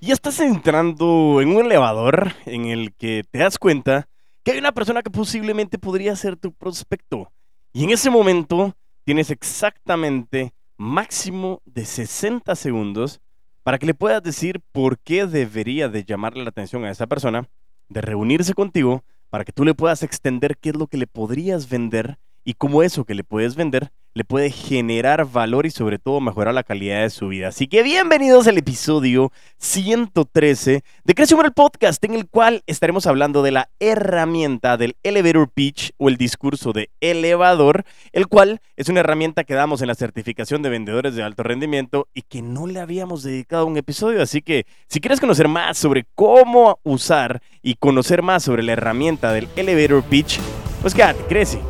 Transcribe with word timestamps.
Ya 0.00 0.14
estás 0.14 0.38
entrando 0.38 1.40
en 1.40 1.48
un 1.48 1.66
elevador 1.66 2.32
en 2.46 2.66
el 2.66 2.94
que 2.94 3.24
te 3.28 3.40
das 3.40 3.58
cuenta 3.58 4.08
que 4.44 4.52
hay 4.52 4.58
una 4.58 4.70
persona 4.70 5.02
que 5.02 5.10
posiblemente 5.10 5.76
podría 5.76 6.14
ser 6.14 6.36
tu 6.36 6.52
prospecto. 6.52 7.32
Y 7.72 7.82
en 7.82 7.90
ese 7.90 8.08
momento 8.08 8.76
tienes 9.02 9.32
exactamente 9.32 10.52
máximo 10.76 11.62
de 11.64 11.84
60 11.84 12.54
segundos 12.54 13.20
para 13.64 13.78
que 13.78 13.86
le 13.86 13.94
puedas 13.94 14.22
decir 14.22 14.60
por 14.70 15.00
qué 15.00 15.26
debería 15.26 15.88
de 15.88 16.04
llamarle 16.04 16.44
la 16.44 16.50
atención 16.50 16.84
a 16.84 16.90
esa 16.92 17.08
persona, 17.08 17.48
de 17.88 18.00
reunirse 18.00 18.54
contigo, 18.54 19.02
para 19.30 19.44
que 19.44 19.52
tú 19.52 19.64
le 19.64 19.74
puedas 19.74 20.04
extender 20.04 20.56
qué 20.58 20.70
es 20.70 20.76
lo 20.76 20.86
que 20.86 20.96
le 20.96 21.08
podrías 21.08 21.68
vender 21.68 22.18
y 22.48 22.54
cómo 22.54 22.82
eso 22.82 23.04
que 23.04 23.14
le 23.14 23.24
puedes 23.24 23.56
vender 23.56 23.92
le 24.14 24.24
puede 24.24 24.50
generar 24.50 25.30
valor 25.30 25.66
y 25.66 25.70
sobre 25.70 25.98
todo 25.98 26.18
mejorar 26.18 26.54
la 26.54 26.62
calidad 26.62 27.02
de 27.02 27.10
su 27.10 27.28
vida. 27.28 27.48
Así 27.48 27.68
que 27.68 27.82
bienvenidos 27.82 28.48
al 28.48 28.56
episodio 28.56 29.30
113 29.58 30.82
de 31.04 31.14
Crece 31.14 31.34
el 31.34 31.52
Podcast, 31.52 32.02
en 32.04 32.14
el 32.14 32.26
cual 32.26 32.62
estaremos 32.66 33.06
hablando 33.06 33.42
de 33.42 33.50
la 33.50 33.68
herramienta 33.80 34.78
del 34.78 34.96
elevator 35.02 35.50
pitch 35.50 35.92
o 35.98 36.08
el 36.08 36.16
discurso 36.16 36.72
de 36.72 36.88
elevador, 37.02 37.84
el 38.12 38.28
cual 38.28 38.62
es 38.76 38.88
una 38.88 39.00
herramienta 39.00 39.44
que 39.44 39.52
damos 39.52 39.82
en 39.82 39.88
la 39.88 39.94
certificación 39.94 40.62
de 40.62 40.70
vendedores 40.70 41.14
de 41.16 41.22
alto 41.22 41.42
rendimiento 41.42 42.08
y 42.14 42.22
que 42.22 42.40
no 42.40 42.66
le 42.66 42.80
habíamos 42.80 43.22
dedicado 43.24 43.66
un 43.66 43.76
episodio. 43.76 44.22
Así 44.22 44.40
que 44.40 44.64
si 44.86 45.00
quieres 45.00 45.20
conocer 45.20 45.48
más 45.48 45.76
sobre 45.76 46.06
cómo 46.14 46.80
usar 46.82 47.42
y 47.60 47.74
conocer 47.74 48.22
más 48.22 48.42
sobre 48.42 48.62
la 48.62 48.72
herramienta 48.72 49.34
del 49.34 49.48
elevator 49.54 50.02
pitch, 50.02 50.40
pues 50.80 50.94
quédate, 50.94 51.22
crece. 51.28 51.60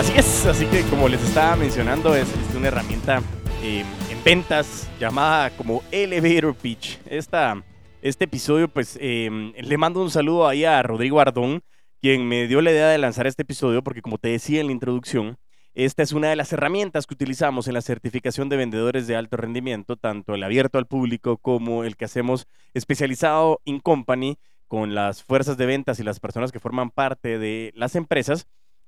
Así 0.00 0.14
es, 0.16 0.46
así 0.46 0.64
que 0.64 0.82
como 0.84 1.10
les 1.10 1.22
estaba 1.22 1.56
mencionando, 1.56 2.16
es, 2.16 2.26
una 2.56 2.68
herramienta 2.68 3.20
eh, 3.62 3.84
en 4.10 4.24
ventas 4.24 4.88
llamada 4.98 5.50
como 5.50 5.82
Elevator 5.92 6.54
Pitch. 6.54 6.98
Este 7.04 8.24
episodio, 8.24 8.68
pues 8.68 8.96
eh, 8.98 9.52
le 9.54 9.76
mando 9.76 10.00
un 10.00 10.10
saludo 10.10 10.48
ahí 10.48 10.64
a 10.64 10.82
Rodrigo 10.82 11.20
Ardón, 11.20 11.62
quien 12.00 12.26
me 12.26 12.46
dio 12.46 12.62
la 12.62 12.70
idea 12.70 12.88
de 12.88 12.96
lanzar 12.96 13.26
este 13.26 13.42
episodio, 13.42 13.84
porque 13.84 14.00
como 14.00 14.16
te 14.16 14.28
decía 14.28 14.62
en 14.62 14.68
la 14.68 14.72
introducción, 14.72 15.36
esta 15.74 16.02
es 16.02 16.12
una 16.12 16.30
de 16.30 16.36
las 16.36 16.50
herramientas 16.54 17.06
que 17.06 17.12
utilizamos 17.12 17.68
en 17.68 17.74
la 17.74 17.82
certificación 17.82 18.48
de 18.48 18.56
vendedores 18.56 19.06
de 19.06 19.16
alto 19.16 19.36
rendimiento, 19.36 19.96
tanto 19.96 20.34
el 20.34 20.42
abierto 20.42 20.78
al 20.78 20.86
público 20.86 21.36
como 21.36 21.84
el 21.84 21.98
que 21.98 22.06
hacemos 22.06 22.46
especializado 22.72 23.60
in 23.66 23.80
company 23.80 24.38
con 24.66 24.94
las 24.94 25.22
fuerzas 25.22 25.58
de 25.58 25.66
ventas 25.66 26.00
y 26.00 26.04
las 26.04 26.20
personas 26.20 26.52
que 26.52 26.58
forman 26.58 26.88
parte 26.88 27.38
de 27.38 27.70
las 27.74 27.96
empresas. 27.96 28.46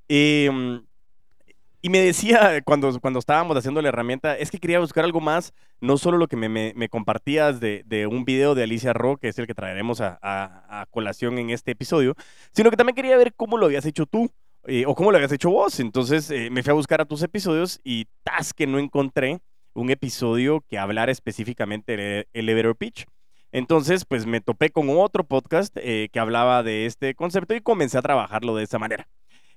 Eh, 0.08 0.80
y 1.83 1.88
me 1.91 1.98
decía 1.98 2.62
cuando, 2.64 2.98
cuando 3.00 3.19
estábamos 3.19 3.56
haciendo 3.56 3.83
la 3.83 3.88
herramienta, 3.88 4.38
es 4.38 4.50
que 4.50 4.58
quería 4.58 4.78
buscar 4.78 5.05
algo 5.05 5.20
más, 5.20 5.52
no 5.80 5.98
solo 5.98 6.16
lo 6.16 6.28
que 6.28 6.36
me, 6.36 6.88
compartías 6.88 7.61
de, 7.61 7.83
de, 7.86 8.06
un 8.06 8.25
video 8.25 8.55
de 8.55 8.62
Alicia 8.62 8.92
Ro, 8.92 9.16
que 9.16 9.28
es 9.28 9.38
el 9.38 9.47
que 9.47 9.55
traeremos 9.55 10.00
a, 10.00 10.19
a, 10.22 10.86
colación 10.86 11.38
en 11.38 11.50
este 11.50 11.72
episodio, 11.72 12.14
sino 12.53 12.70
que 12.70 12.77
también 12.77 12.94
quería 12.94 13.16
ver 13.16 13.34
cómo 13.34 13.58
lo 13.58 13.66
habías 13.66 13.84
hecho 13.84 14.06
tú. 14.06 14.30
Eh, 14.69 14.84
o 14.86 14.94
cómo 14.94 15.10
lo 15.10 15.16
habías 15.16 15.33
hecho 15.33 15.50
vos. 15.50 15.80
Entonces 15.80 16.30
eh, 16.30 16.48
me 16.48 16.62
fui 16.62 16.70
a 16.70 16.75
buscar 16.75 17.00
a 17.00 17.05
tus 17.05 17.20
episodios 17.25 17.80
y 17.83 18.06
tas 18.22 18.55
que 18.55 18.69
no 18.69 18.78
encontré 18.78 19.41
un 19.75 19.91
episodio 19.91 20.64
que 20.69 20.78
hablara 20.78 21.10
específicamente 21.10 21.97
de 21.97 22.28
elevator 22.33 22.77
pitch. 22.77 23.06
Entonces, 23.50 24.05
pues 24.05 24.25
me 24.25 24.41
topé 24.41 24.70
con 24.70 24.88
otro 24.88 25.25
podcast 25.25 25.77
eh, 25.78 26.08
que 26.12 26.20
hablaba 26.20 26.62
de 26.62 26.86
este 26.86 27.14
concepto 27.16 27.55
y 27.55 27.60
comencé 27.60 27.98
a 27.98 28.03
trabajarlo 28.03 28.55
de 28.55 28.62
esa 28.62 28.78
manera. 28.78 29.08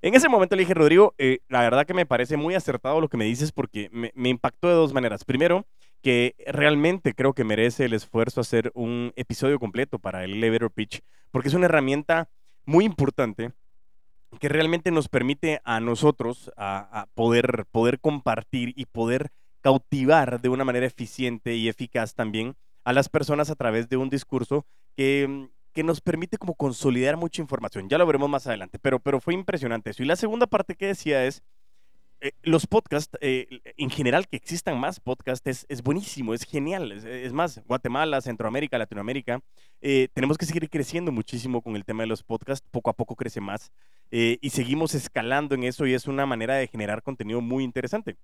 En 0.05 0.13
ese 0.13 0.29
momento 0.29 0.55
le 0.55 0.61
dije, 0.61 0.75
Rodrigo, 0.75 1.15
eh, 1.17 1.39
la 1.49 1.61
verdad 1.61 1.87
que 1.87 1.95
me 1.95 2.05
parece 2.05 2.37
muy 2.37 2.53
acertado 2.53 3.01
lo 3.01 3.09
que 3.09 3.17
me 3.17 3.25
dices 3.25 3.51
porque 3.51 3.89
me, 3.91 4.29
impactó 4.29 4.67
de 4.67 4.75
dos 4.75 4.93
maneras. 4.93 5.25
Primero, 5.25 5.65
que 6.03 6.35
realmente 6.45 7.15
creo 7.15 7.33
que 7.33 7.43
merece 7.43 7.85
el 7.85 7.93
esfuerzo 7.93 8.39
hacer 8.39 8.71
un 8.75 9.13
episodio 9.15 9.57
completo 9.57 9.97
para 9.97 10.23
el 10.23 10.35
elevator 10.35 10.69
pitch, 10.69 11.01
porque 11.31 11.47
es 11.47 11.55
una 11.55 11.65
herramienta 11.65 12.29
muy 12.65 12.85
importante 12.85 13.53
que 14.39 14.47
realmente 14.47 14.91
nos 14.91 15.09
permite 15.09 15.59
a 15.63 15.79
nosotros 15.79 16.51
a, 16.55 17.07
poder, 17.15 17.65
poder 17.71 17.99
compartir 17.99 18.73
y 18.75 18.85
poder 18.85 19.31
cautivar 19.61 20.39
de 20.39 20.49
una 20.49 20.65
manera 20.65 20.85
eficiente 20.85 21.55
y 21.55 21.67
eficaz 21.67 22.13
también 22.13 22.55
a 22.83 22.93
las 22.93 23.09
personas 23.09 23.49
a 23.49 23.55
través 23.55 23.89
de 23.89 23.97
un 23.97 24.11
discurso 24.11 24.67
que, 24.95 25.49
que 25.75 25.83
nos 25.83 25.99
permite 25.99 26.37
como 26.37 26.55
consolidar 26.55 27.17
mucha 27.17 27.41
información. 27.41 27.89
Ya 27.89 27.97
lo 27.97 28.07
veremos 28.07 28.29
más 28.29 28.47
adelante, 28.47 28.79
pero, 28.79 28.99
pero 28.99 29.19
fue 29.19 29.33
impresionante 29.33 29.89
eso. 29.89 30.01
Y 30.01 30.05
la 30.05 30.15
segunda 30.15 30.47
parte 30.47 30.75
que 30.75 30.87
decía 30.87 31.25
es, 31.25 31.43
eh, 32.21 32.31
los 32.43 32.65
podcasts, 32.65 33.17
eh, 33.19 33.59
en 33.75 33.89
general 33.89 34.29
que 34.29 34.37
existan 34.37 34.79
más 34.79 35.01
podcasts, 35.01 35.65
es, 35.67 35.83
buenísimo, 35.83 36.33
es 36.33 36.43
genial. 36.43 36.93
Es, 36.93 37.33
más, 37.33 37.61
Guatemala, 37.67 38.21
Centroamérica, 38.21 38.77
Latinoamérica, 38.77 39.41
eh, 39.81 40.07
tenemos 40.13 40.37
que 40.37 40.45
seguir 40.45 40.69
creciendo 40.69 41.11
muchísimo 41.11 41.61
con 41.61 41.75
el 41.75 41.83
tema 41.83 42.03
de 42.03 42.07
los 42.07 42.23
podcasts, 42.23 42.65
poco 42.71 42.89
a 42.89 42.93
poco 42.93 43.15
crece 43.15 43.41
más 43.41 43.71
y 44.11 44.49
seguimos 44.51 44.95
escalando 44.95 45.55
en 45.55 45.65
eso 45.65 45.85
y 45.85 45.93
es 45.93 46.07
una 46.07 46.25
manera 46.25 46.55
de 46.55 46.67
generar 46.67 47.03
contenido 47.03 47.41
muy 47.41 47.65
interesante. 47.65 48.15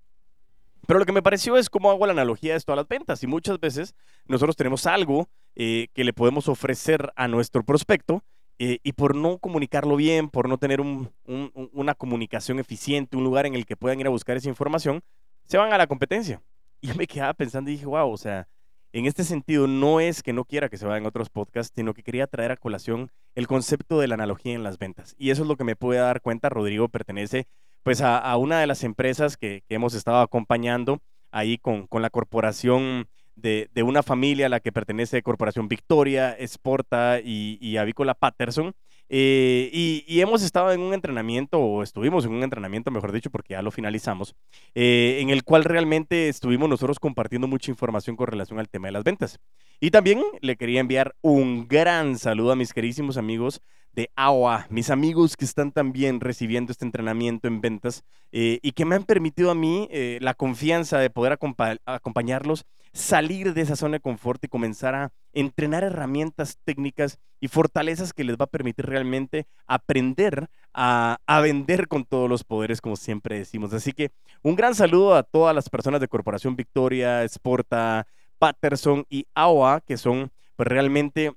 Pero 0.87 0.99
lo 0.99 1.05
que 1.05 1.11
me 1.11 1.21
pareció 1.21 1.57
es 1.57 1.69
cómo 1.69 1.91
hago 1.91 2.05
la 2.05 2.13
analogía 2.13 2.53
de 2.53 2.57
esto 2.57 2.73
a 2.73 2.75
las 2.75 2.87
ventas. 2.87 3.23
Y 3.23 3.27
muchas 3.27 3.59
veces 3.59 3.95
nosotros 4.25 4.55
tenemos 4.55 4.85
algo 4.85 5.29
eh, 5.55 5.87
que 5.93 6.03
le 6.03 6.13
podemos 6.13 6.47
ofrecer 6.47 7.11
a 7.15 7.27
nuestro 7.27 7.63
prospecto 7.63 8.23
eh, 8.59 8.79
y 8.83 8.93
por 8.93 9.15
no 9.15 9.39
comunicarlo 9.39 9.95
bien, 9.95 10.29
por 10.29 10.47
no 10.47 10.57
tener 10.57 10.81
una 10.81 11.95
comunicación 11.95 12.59
eficiente, 12.59 13.17
un 13.17 13.23
lugar 13.23 13.45
en 13.45 13.55
el 13.55 13.65
que 13.65 13.75
puedan 13.75 13.99
ir 13.99 14.07
a 14.07 14.11
buscar 14.11 14.37
esa 14.37 14.49
información, 14.49 15.01
se 15.45 15.57
van 15.57 15.73
a 15.73 15.77
la 15.77 15.87
competencia. 15.87 16.41
Y 16.79 16.87
yo 16.89 16.95
me 16.95 17.07
quedaba 17.07 17.33
pensando 17.33 17.69
y 17.69 17.73
dije, 17.73 17.85
wow, 17.85 18.11
o 18.11 18.17
sea, 18.17 18.47
en 18.93 19.05
este 19.05 19.23
sentido 19.23 19.67
no 19.67 19.99
es 19.99 20.21
que 20.21 20.33
no 20.33 20.45
quiera 20.45 20.69
que 20.69 20.77
se 20.77 20.85
vayan 20.85 21.05
otros 21.05 21.29
podcasts, 21.29 21.73
sino 21.75 21.93
que 21.93 22.03
quería 22.03 22.27
traer 22.27 22.51
a 22.51 22.57
colación 22.57 23.09
el 23.35 23.47
concepto 23.47 23.99
de 23.99 24.07
la 24.07 24.15
analogía 24.15 24.53
en 24.53 24.63
las 24.63 24.77
ventas. 24.77 25.15
Y 25.17 25.29
eso 25.29 25.43
es 25.43 25.47
lo 25.47 25.55
que 25.55 25.63
me 25.63 25.75
pude 25.75 25.97
dar 25.97 26.21
cuenta. 26.21 26.49
Rodrigo 26.49 26.89
pertenece 26.89 27.47
pues 27.83 28.01
a, 28.01 28.35
una 28.37 28.59
de 28.59 28.67
las 28.67 28.83
empresas 28.83 29.37
que, 29.37 29.63
hemos 29.69 29.93
estado 29.93 30.19
acompañando 30.19 31.01
ahí 31.31 31.57
con, 31.57 31.87
con 31.87 32.01
la 32.01 32.09
corporación 32.09 33.07
de, 33.35 33.69
una 33.83 34.03
familia 34.03 34.45
a 34.47 34.49
la 34.49 34.59
que 34.59 34.71
pertenece 34.71 35.23
Corporación 35.23 35.67
Victoria, 35.67 36.35
Exporta 36.37 37.19
y, 37.23 37.57
y 37.61 37.77
Avícola 37.77 38.13
Patterson. 38.13 38.73
Eh, 39.13 39.69
y, 39.73 40.21
hemos 40.21 40.41
estado 40.41 40.71
en 40.71 40.79
un 40.79 40.93
entrenamiento, 40.93 41.59
o 41.59 41.83
estuvimos 41.83 42.23
en 42.23 42.31
un 42.31 42.43
entrenamiento, 42.43 42.91
mejor 42.91 43.11
dicho, 43.11 43.29
porque 43.29 43.55
ya 43.55 43.61
lo 43.61 43.69
finalizamos, 43.69 44.35
eh, 44.73 45.17
en 45.19 45.31
el 45.31 45.43
cual 45.43 45.65
realmente 45.65 46.29
estuvimos 46.29 46.69
nosotros 46.69 46.97
compartiendo 46.97 47.45
mucha 47.45 47.71
información 47.71 48.15
con 48.15 48.27
relación 48.27 48.57
al 48.57 48.69
tema 48.69 48.87
de 48.87 48.93
las 48.93 49.03
ventas. 49.03 49.37
Y 49.81 49.91
también 49.91 50.21
le 50.39 50.55
quería 50.55 50.79
enviar 50.79 51.13
un 51.19 51.67
gran 51.67 52.17
saludo 52.17 52.53
a 52.53 52.55
mis 52.55 52.71
queridísimos 52.71 53.17
amigos 53.17 53.61
de 53.91 54.09
AOA, 54.15 54.67
mis 54.69 54.89
amigos 54.89 55.35
que 55.35 55.43
están 55.43 55.73
también 55.73 56.21
recibiendo 56.21 56.71
este 56.71 56.85
entrenamiento 56.85 57.49
en 57.49 57.59
ventas 57.59 58.05
eh, 58.31 58.59
y 58.61 58.71
que 58.71 58.85
me 58.85 58.95
han 58.95 59.03
permitido 59.03 59.51
a 59.51 59.55
mí 59.55 59.89
la 60.21 60.35
confianza 60.35 60.99
de 60.99 61.09
poder 61.09 61.37
acompañarlos 61.85 62.65
salir 62.93 63.53
de 63.53 63.61
esa 63.61 63.75
zona 63.75 63.93
de 63.93 64.01
confort 64.01 64.43
y 64.43 64.47
comenzar 64.47 64.95
a 64.95 65.11
entrenar 65.33 65.83
herramientas 65.83 66.57
técnicas 66.63 67.19
y 67.39 67.47
fortalezas 67.47 68.13
que 68.13 68.23
les 68.23 68.35
va 68.35 68.45
a 68.45 68.47
permitir 68.47 68.85
realmente 68.85 69.47
aprender 69.65 70.47
a, 70.73 71.17
vender 71.41 71.87
con 71.87 72.05
todos 72.05 72.29
los 72.29 72.43
poderes, 72.43 72.81
como 72.81 72.95
siempre 72.95 73.37
decimos. 73.37 73.73
Así 73.73 73.93
que 73.93 74.11
un 74.43 74.55
gran 74.55 74.75
saludo 74.75 75.15
a 75.15 75.23
todas 75.23 75.55
las 75.55 75.69
personas 75.69 76.01
de 76.01 76.07
Corporación 76.07 76.55
Victoria, 76.55 77.23
Sporta, 77.23 78.07
Patterson 78.37 79.05
y 79.09 79.25
AOA, 79.33 79.81
que 79.81 79.97
son 79.97 80.31
pues, 80.55 80.67
realmente 80.67 81.31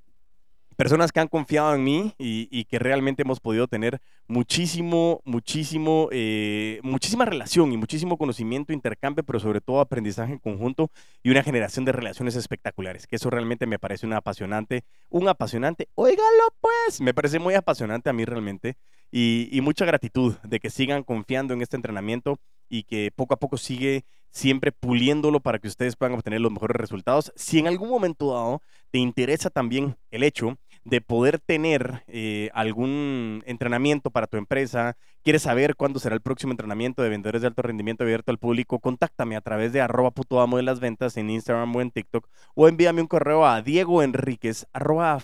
personas 0.75 1.11
que 1.11 1.19
han 1.19 1.27
confiado 1.27 1.73
en 1.75 1.83
mí 1.83 2.13
y, 2.17 2.65
que 2.65 2.79
realmente 2.79 3.21
hemos 3.21 3.39
podido 3.39 3.67
tener 3.67 4.01
muchísimo, 4.27 5.21
muchísimo, 5.23 6.09
eh, 6.11 6.79
muchísima 6.83 7.25
relación 7.25 7.71
y 7.71 7.77
muchísimo 7.77 8.17
conocimiento, 8.17 8.73
intercambio, 8.73 9.23
pero 9.23 9.39
sobre 9.39 9.61
todo 9.61 9.79
aprendizaje 9.79 10.33
en 10.33 10.39
conjunto 10.39 10.89
y 11.23 11.29
una 11.29 11.43
generación 11.43 11.85
de 11.85 11.91
relaciones 11.91 12.35
espectaculares, 12.35 13.07
que 13.07 13.15
eso 13.15 13.29
realmente 13.29 13.65
me 13.67 13.79
parece 13.79 14.05
un 14.05 14.13
apasionante, 14.13 14.83
un 15.09 15.27
apasionante, 15.27 15.87
óigalo 15.95 16.53
pues, 16.59 17.01
me 17.01 17.13
parece 17.13 17.39
muy 17.39 17.53
apasionante 17.53 18.09
a 18.09 18.13
mí 18.13 18.25
realmente 18.25 18.75
y, 19.11 19.49
y 19.51 19.61
mucha 19.61 19.85
gratitud 19.85 20.35
de 20.43 20.59
que 20.59 20.69
sigan 20.69 21.03
confiando 21.03 21.53
en 21.53 21.61
este 21.61 21.75
entrenamiento 21.75 22.39
y 22.69 22.83
que 22.83 23.11
poco 23.15 23.35
a 23.35 23.37
poco 23.37 23.57
sigue 23.57 24.03
siempre 24.35 24.73
puliéndolo 24.73 25.39
para 25.39 25.59
que 25.59 25.69
ustedes 25.69 25.95
puedan 25.95 26.13
obtener 26.13 26.41
los 26.41 26.51
mejores 26.51 26.75
resultados. 26.75 27.31
Si 27.37 27.57
en 27.57 27.67
algún 27.67 27.89
momento 27.89 28.33
dado 28.33 28.61
te 28.91 28.99
interesa 28.99 29.49
también 29.49 29.95
el 30.11 30.23
hecho 30.23 30.57
de 30.85 31.01
poder 31.01 31.39
tener 31.39 32.03
eh, 32.07 32.49
algún 32.53 33.43
entrenamiento 33.45 34.11
para 34.11 34.27
tu 34.27 34.37
empresa, 34.37 34.95
quieres 35.23 35.41
saber 35.41 35.75
cuándo 35.75 35.99
será 35.99 36.15
el 36.15 36.21
próximo 36.21 36.53
entrenamiento 36.53 37.01
de 37.01 37.09
vendedores 37.09 37.41
de 37.41 37.47
alto 37.47 37.63
rendimiento 37.63 38.03
abierto 38.03 38.31
al 38.31 38.37
público, 38.37 38.79
contáctame 38.79 39.35
a 39.35 39.41
través 39.41 39.73
de 39.73 39.81
arroba 39.81 40.11
puto 40.11 40.39
amo 40.39 40.57
de 40.57 40.63
las 40.63 40.79
ventas 40.79 41.17
en 41.17 41.29
Instagram 41.29 41.75
o 41.75 41.81
en 41.81 41.91
TikTok 41.91 42.27
o 42.53 42.67
envíame 42.67 43.01
un 43.01 43.07
correo 43.07 43.45
a 43.45 43.61
diegoenriquez 43.61 44.67
arroba 44.71 45.19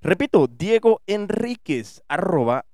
Repito, 0.00 0.46
Diego 0.46 1.02
arroba 2.08 2.64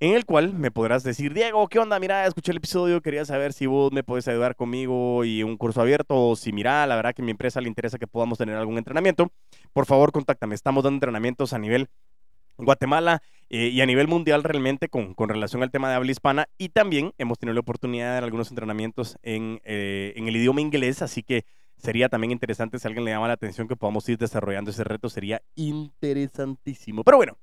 en 0.00 0.14
el 0.14 0.24
cual 0.24 0.54
me 0.54 0.70
podrás 0.70 1.04
decir, 1.04 1.34
Diego, 1.34 1.68
¿qué 1.68 1.78
onda? 1.78 2.00
Mira, 2.00 2.26
escuché 2.26 2.52
el 2.52 2.56
episodio, 2.56 3.02
quería 3.02 3.26
saber 3.26 3.52
si 3.52 3.66
vos 3.66 3.92
me 3.92 4.02
puedes 4.02 4.26
ayudar 4.28 4.56
conmigo 4.56 5.24
y 5.26 5.42
un 5.42 5.58
curso 5.58 5.82
abierto, 5.82 6.16
o 6.16 6.36
si 6.36 6.52
mira, 6.52 6.86
la 6.86 6.96
verdad 6.96 7.14
que 7.14 7.20
a 7.20 7.24
mi 7.24 7.30
empresa 7.30 7.60
le 7.60 7.68
interesa 7.68 7.98
que 7.98 8.06
podamos 8.06 8.38
tener 8.38 8.56
algún 8.56 8.78
entrenamiento, 8.78 9.30
por 9.74 9.84
favor, 9.84 10.10
contáctame. 10.10 10.54
Estamos 10.54 10.84
dando 10.84 10.96
entrenamientos 10.96 11.52
a 11.52 11.58
nivel 11.58 11.90
Guatemala 12.56 13.22
eh, 13.50 13.68
y 13.68 13.80
a 13.82 13.86
nivel 13.86 14.08
mundial 14.08 14.42
realmente 14.42 14.88
con, 14.88 15.12
con, 15.14 15.28
relación 15.28 15.62
al 15.62 15.70
tema 15.70 15.90
de 15.90 15.96
habla 15.96 16.10
hispana 16.10 16.48
y 16.56 16.70
también 16.70 17.12
hemos 17.18 17.38
tenido 17.38 17.54
la 17.54 17.60
oportunidad 17.60 18.06
de 18.08 18.14
dar 18.14 18.24
algunos 18.24 18.50
entrenamientos 18.50 19.18
en, 19.22 19.60
eh, 19.64 20.14
en 20.16 20.28
el 20.28 20.36
idioma 20.36 20.62
inglés, 20.62 21.02
así 21.02 21.22
que 21.22 21.44
sería 21.76 22.08
también 22.08 22.30
interesante 22.30 22.78
si 22.78 22.86
alguien 22.86 23.04
le 23.04 23.10
llama 23.10 23.28
la 23.28 23.34
atención 23.34 23.68
que 23.68 23.76
podamos 23.76 24.08
ir 24.08 24.16
desarrollando 24.18 24.70
ese 24.70 24.84
reto, 24.84 25.08
sería 25.10 25.42
interesantísimo. 25.56 27.04
Pero 27.04 27.16
bueno, 27.16 27.38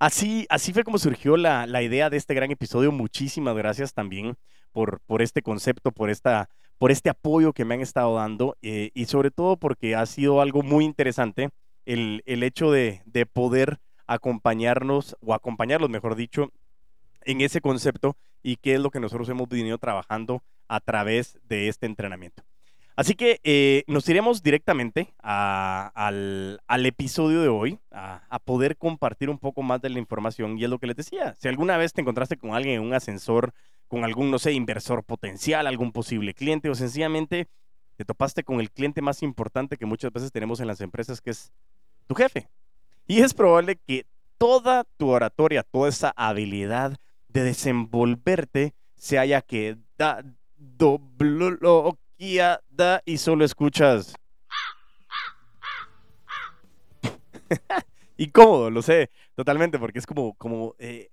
así, 0.00 0.46
así 0.48 0.72
fue 0.72 0.82
como 0.82 0.98
surgió 0.98 1.36
la, 1.36 1.66
la 1.68 1.82
idea 1.82 2.10
de 2.10 2.16
este 2.16 2.34
gran 2.34 2.50
episodio. 2.50 2.90
Muchísimas 2.90 3.56
gracias 3.56 3.94
también 3.94 4.36
por, 4.72 5.00
por 5.06 5.22
este 5.22 5.42
concepto, 5.42 5.92
por, 5.92 6.10
esta, 6.10 6.48
por 6.78 6.90
este 6.90 7.08
apoyo 7.08 7.52
que 7.52 7.64
me 7.64 7.74
han 7.74 7.80
estado 7.80 8.16
dando 8.16 8.56
eh, 8.62 8.90
y 8.94 9.04
sobre 9.04 9.30
todo 9.30 9.56
porque 9.56 9.94
ha 9.94 10.04
sido 10.06 10.40
algo 10.40 10.64
muy 10.64 10.84
interesante 10.84 11.50
el, 11.86 12.22
el 12.26 12.42
hecho 12.42 12.72
de, 12.72 13.02
de 13.04 13.26
poder 13.26 13.78
acompañarnos, 14.06 15.16
o 15.20 15.34
acompañarlos, 15.34 15.88
mejor 15.88 16.16
dicho, 16.16 16.50
en 17.24 17.40
ese 17.42 17.60
concepto 17.60 18.16
y 18.42 18.56
qué 18.56 18.74
es 18.74 18.80
lo 18.80 18.90
que 18.90 18.98
nosotros 18.98 19.28
hemos 19.28 19.48
venido 19.48 19.78
trabajando 19.78 20.42
a 20.66 20.80
través 20.80 21.38
de 21.44 21.68
este 21.68 21.86
entrenamiento. 21.86 22.42
Así 23.00 23.14
que 23.14 23.40
eh, 23.44 23.82
nos 23.86 24.06
iremos 24.10 24.42
directamente 24.42 25.14
al, 25.22 26.60
episodio 26.68 27.40
de 27.40 27.48
hoy, 27.48 27.78
a, 27.90 28.38
poder 28.44 28.76
compartir 28.76 29.30
un 29.30 29.38
poco 29.38 29.62
más 29.62 29.80
de 29.80 29.88
la 29.88 29.98
información. 29.98 30.58
Y 30.58 30.64
es 30.64 30.70
lo 30.70 30.78
que 30.78 30.86
les 30.86 30.96
decía, 30.96 31.34
si 31.38 31.48
alguna 31.48 31.78
vez 31.78 31.94
te 31.94 32.02
encontraste 32.02 32.36
con 32.36 32.52
alguien 32.52 32.74
en 32.74 32.82
un 32.82 32.92
ascensor, 32.92 33.54
con 33.88 34.04
algún, 34.04 34.30
no 34.30 34.38
sé, 34.38 34.52
inversor 34.52 35.02
potencial, 35.02 35.66
algún 35.66 35.92
posible 35.92 36.34
cliente, 36.34 36.68
o 36.68 36.74
sencillamente 36.74 37.48
te 37.96 38.04
topaste 38.04 38.44
con 38.44 38.60
el 38.60 38.70
cliente 38.70 39.00
más 39.00 39.22
importante 39.22 39.78
que 39.78 39.86
muchas 39.86 40.12
veces 40.12 40.30
tenemos 40.30 40.60
en 40.60 40.66
las 40.66 40.82
empresas, 40.82 41.22
que 41.22 41.30
es 41.30 41.54
tu 42.06 42.14
jefe, 42.14 42.50
y 43.06 43.22
es 43.22 43.32
probable 43.32 43.76
que 43.76 44.04
toda 44.36 44.84
tu 44.98 45.08
oratoria, 45.08 45.62
toda 45.62 45.88
esa 45.88 46.12
habilidad 46.16 46.98
de 47.28 47.44
desenvolverte 47.44 48.74
se 48.94 49.18
haya 49.18 49.40
quedado 49.40 49.78
bloqueada 52.20 53.02
y 53.04 53.18
solo 53.18 53.44
escuchas. 53.44 54.14
Incómodo, 58.16 58.70
lo 58.70 58.82
sé, 58.82 59.10
totalmente, 59.34 59.78
porque 59.78 59.98
es 59.98 60.06
como, 60.06 60.34
como 60.34 60.74
eh, 60.78 61.08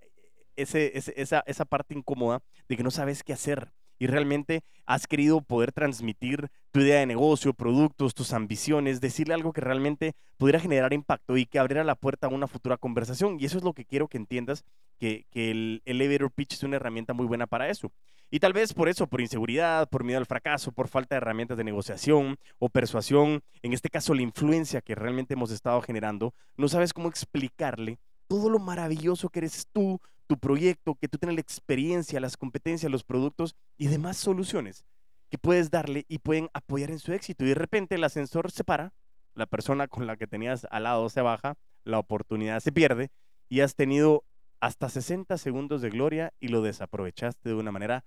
ese, 0.55 0.91
esa, 0.95 1.43
esa 1.45 1.65
parte 1.65 1.93
incómoda 1.93 2.41
de 2.67 2.75
que 2.75 2.83
no 2.83 2.91
sabes 2.91 3.23
qué 3.23 3.33
hacer 3.33 3.71
y 3.99 4.07
realmente 4.07 4.61
has 4.85 5.07
querido 5.07 5.41
poder 5.41 5.71
transmitir 5.71 6.49
tu 6.71 6.79
idea 6.79 6.99
de 6.99 7.05
negocio, 7.05 7.53
productos, 7.53 8.13
tus 8.13 8.33
ambiciones, 8.33 9.01
decirle 9.01 9.33
algo 9.33 9.53
que 9.53 9.61
realmente 9.61 10.13
pudiera 10.37 10.59
generar 10.59 10.93
impacto 10.93 11.37
y 11.37 11.45
que 11.45 11.59
abriera 11.59 11.83
la 11.83 11.95
puerta 11.95 12.27
a 12.27 12.29
una 12.29 12.47
futura 12.47 12.77
conversación. 12.77 13.37
Y 13.39 13.45
eso 13.45 13.57
es 13.57 13.63
lo 13.63 13.73
que 13.73 13.85
quiero 13.85 14.07
que 14.07 14.17
entiendas, 14.17 14.63
que, 14.97 15.25
el 15.33 15.81
elevator 15.85 16.31
pitch 16.31 16.53
es 16.53 16.63
una 16.63 16.77
herramienta 16.77 17.13
muy 17.13 17.25
buena 17.25 17.47
para 17.47 17.69
eso. 17.69 17.91
Y 18.29 18.39
tal 18.39 18.51
vez 18.51 18.73
por 18.73 18.89
eso, 18.89 19.07
por 19.07 19.21
inseguridad, 19.21 19.87
por 19.89 20.03
miedo 20.03 20.19
al 20.19 20.25
fracaso, 20.25 20.71
por 20.71 20.89
falta 20.89 21.15
de 21.15 21.17
herramientas 21.17 21.57
de 21.57 21.63
negociación 21.63 22.37
o 22.59 22.67
persuasión, 22.67 23.41
en 23.61 23.73
este 23.73 23.89
caso 23.89 24.13
la 24.13 24.21
influencia 24.21 24.81
que 24.81 24.95
realmente 24.95 25.33
hemos 25.33 25.51
estado 25.51 25.81
generando, 25.81 26.33
no 26.57 26.67
sabes 26.67 26.91
cómo 26.91 27.07
explicarle 27.07 27.99
todo 28.27 28.49
lo 28.49 28.59
maravilloso 28.59 29.29
que 29.29 29.39
eres 29.39 29.67
tú, 29.71 30.01
tu 30.27 30.37
proyecto, 30.37 30.95
que 30.95 31.07
tú 31.07 31.17
tienes 31.17 31.35
la 31.35 31.41
experiencia, 31.41 32.19
las 32.19 32.37
competencias, 32.37 32.91
los 32.91 33.03
productos 33.03 33.55
y 33.77 33.87
demás 33.87 34.17
soluciones 34.17 34.85
que 35.29 35.37
puedes 35.37 35.71
darle 35.71 36.05
y 36.07 36.19
pueden 36.19 36.49
apoyar 36.53 36.91
en 36.91 36.99
su 36.99 37.13
éxito. 37.13 37.43
Y 37.43 37.49
de 37.49 37.55
repente 37.55 37.95
el 37.95 38.03
ascensor 38.03 38.51
se 38.51 38.63
para, 38.63 38.93
la 39.33 39.45
persona 39.45 39.87
con 39.87 40.07
la 40.07 40.17
que 40.17 40.27
tenías 40.27 40.67
al 40.71 40.83
lado 40.83 41.09
se 41.09 41.21
baja, 41.21 41.55
la 41.83 41.99
oportunidad 41.99 42.59
se 42.59 42.71
pierde 42.71 43.09
y 43.49 43.61
has 43.61 43.75
tenido 43.75 44.23
hasta 44.59 44.89
60 44.89 45.37
segundos 45.37 45.81
de 45.81 45.89
gloria 45.89 46.33
y 46.39 46.47
lo 46.47 46.61
desaprovechaste 46.61 47.49
de 47.49 47.55
una 47.55 47.71
manera 47.71 48.03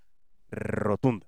rotunda. 0.51 1.27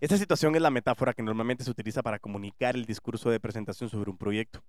Esta 0.00 0.16
situación 0.16 0.56
es 0.56 0.62
la 0.62 0.70
metáfora 0.70 1.12
que 1.12 1.22
normalmente 1.22 1.62
se 1.62 1.70
utiliza 1.70 2.02
para 2.02 2.18
comunicar 2.18 2.74
el 2.74 2.86
discurso 2.86 3.30
de 3.30 3.38
presentación 3.38 3.88
sobre 3.88 4.10
un 4.10 4.16
proyecto. 4.16 4.64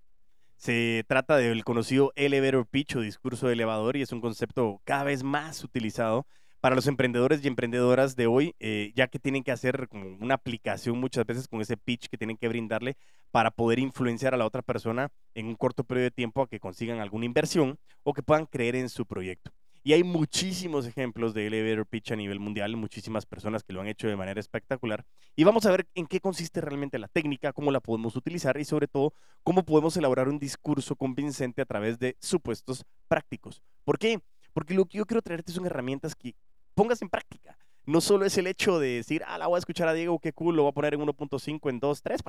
Se 0.64 1.04
trata 1.10 1.36
del 1.36 1.66
conocido 1.66 2.14
elevator 2.16 2.66
pitch 2.66 2.96
o 2.96 3.02
discurso 3.02 3.48
de 3.48 3.54
elevador 3.54 3.98
y 3.98 4.02
es 4.02 4.14
un 4.14 4.22
concepto 4.22 4.80
cada 4.86 5.04
vez 5.04 5.22
más 5.22 5.62
utilizado 5.62 6.26
para 6.62 6.74
los 6.74 6.88
emprendedores 6.88 7.44
y 7.44 7.50
emprendedoras 7.50 8.16
de 8.16 8.28
hoy, 8.28 8.56
eh, 8.62 8.94
ya 8.96 9.10
que 9.10 9.20
tienen 9.20 9.44
que 9.44 9.52
hacer 9.52 9.90
como 9.90 10.16
una 10.22 10.36
aplicación 10.36 10.98
muchas 10.98 11.26
veces 11.26 11.50
con 11.50 11.60
ese 11.60 11.76
pitch 11.76 12.08
que 12.08 12.18
tienen 12.18 12.38
que 12.38 12.48
brindarle 12.48 12.96
para 13.30 13.52
poder 13.52 13.78
influenciar 13.78 14.34
a 14.36 14.38
la 14.38 14.46
otra 14.46 14.62
persona 14.62 15.10
en 15.36 15.48
un 15.48 15.56
corto 15.56 15.84
periodo 15.84 16.06
de 16.06 16.12
tiempo 16.12 16.42
a 16.42 16.48
que 16.48 16.62
consigan 16.62 17.02
alguna 17.02 17.26
inversión 17.26 17.78
o 18.04 18.14
que 18.14 18.24
puedan 18.24 18.46
creer 18.46 18.78
en 18.78 18.88
su 18.88 19.06
proyecto. 19.06 19.52
Y 19.86 19.92
hay 19.92 20.04
muchísimos 20.04 20.86
ejemplos 20.88 21.34
de 21.34 21.48
elevator 21.48 21.86
pitch 21.86 22.14
a 22.14 22.16
nivel 22.16 22.40
mundial, 22.40 22.78
muchísimas 22.78 23.26
personas 23.26 23.64
que 23.64 23.74
lo 23.74 23.82
han 23.82 23.88
hecho 23.88 24.08
de 24.08 24.16
manera 24.16 24.40
espectacular. 24.40 25.06
Y 25.36 25.44
vamos 25.44 25.66
a 25.66 25.72
ver 25.72 25.88
en 25.94 26.08
qué 26.08 26.22
consiste 26.22 26.62
realmente 26.62 26.98
la 26.98 27.10
técnica, 27.10 27.52
cómo 27.52 27.70
la 27.70 27.82
podemos 27.82 28.16
utilizar 28.16 28.58
y 28.58 28.64
sobre 28.64 28.88
todo 28.88 29.14
cómo 29.44 29.66
podemos 29.66 29.98
elaborar 29.98 30.30
un 30.30 30.40
discurso 30.40 30.96
convincente 30.96 31.62
a 31.62 31.66
través 31.66 32.00
de 32.00 32.16
supuestos 32.22 32.86
prácticos. 33.10 33.62
¿Por 33.84 34.00
qué? 34.00 34.20
Porque 34.54 34.74
lo 34.74 34.86
que 34.86 35.00
yo 35.00 35.06
quiero 35.06 35.22
traerte 35.22 35.52
son 35.52 35.66
herramientas 35.66 36.16
que 36.16 36.36
pongas 36.76 37.02
en 37.02 37.10
práctica 37.10 37.58
no 37.86 38.02
solo 38.02 38.26
es 38.26 38.38
el 38.38 38.48
hecho 38.48 38.80
de 38.80 38.96
decir, 38.96 39.24
ah, 39.28 39.38
la 39.38 39.48
voy 39.48 39.58
a 39.58 39.60
escuchar 39.60 39.88
a 39.88 39.94
Diego, 39.94 40.20
qué 40.20 40.32
cool, 40.34 40.56
lo 40.56 40.64
voy 40.64 40.70
a 40.70 40.74
poner 40.74 40.94
en 40.94 41.02
1.5, 41.02 41.70
en 41.70 41.80
2, 41.80 42.02
3, 42.02 42.22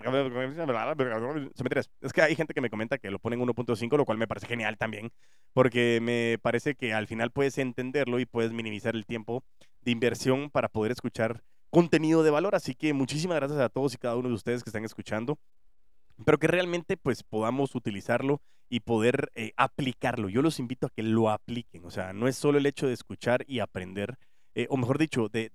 es 2.01 2.13
que 2.13 2.23
hay 2.23 2.35
gente 2.35 2.55
que 2.55 2.61
me 2.61 2.71
comenta 2.71 2.99
que 2.99 3.11
lo 3.11 3.19
pone 3.19 3.37
en 3.37 3.43
1.5, 3.43 3.97
lo 3.97 4.05
cual 4.05 4.19
me 4.19 4.27
parece 4.27 4.47
genial 4.47 4.77
también, 4.77 5.13
porque 5.53 6.01
me 6.03 6.39
parece 6.43 6.75
que 6.75 6.93
al 6.93 7.07
final 7.07 7.31
puedes 7.31 7.59
entenderlo 7.59 8.19
y 8.19 8.27
puedes 8.27 8.53
minimizar 8.53 8.95
el 8.97 9.07
tiempo 9.07 9.45
de 9.83 9.93
inversión 9.93 10.51
para 10.51 10.69
poder 10.69 10.93
escuchar 10.93 11.43
contenido 11.71 12.23
de 12.23 12.31
valor, 12.31 12.55
así 12.55 12.75
que 12.75 12.93
muchísimas 12.93 13.37
gracias 13.37 13.61
a 13.61 13.69
todos 13.69 13.95
y 13.95 13.99
cada 13.99 14.17
uno 14.17 14.29
de 14.29 14.35
ustedes 14.35 14.63
que 14.63 14.71
están 14.71 14.85
escuchando, 14.85 15.39
pero 16.25 16.39
que 16.39 16.47
realmente 16.47 16.97
pues 16.97 17.23
podamos 17.23 17.75
utilizarlo 17.75 18.41
y 18.69 18.81
poder 18.81 19.31
eh, 19.35 19.53
aplicarlo. 19.57 20.29
Yo 20.29 20.43
los 20.43 20.59
invito 20.59 20.87
a 20.87 20.91
que 20.91 21.03
lo 21.03 21.31
apliquen, 21.31 21.85
o 21.85 21.91
sea, 21.91 22.13
no 22.13 22.29
es 22.29 22.37
solo 22.37 22.59
el 22.59 22.67
hecho 22.67 22.87
de 22.87 22.95
escuchar 22.95 23.45
y 23.47 23.61
aprender, 23.61 24.19
eh, 24.55 24.67
o 24.71 24.77
mejor 24.77 24.99
dicho, 24.99 25.29
de, 25.29 25.51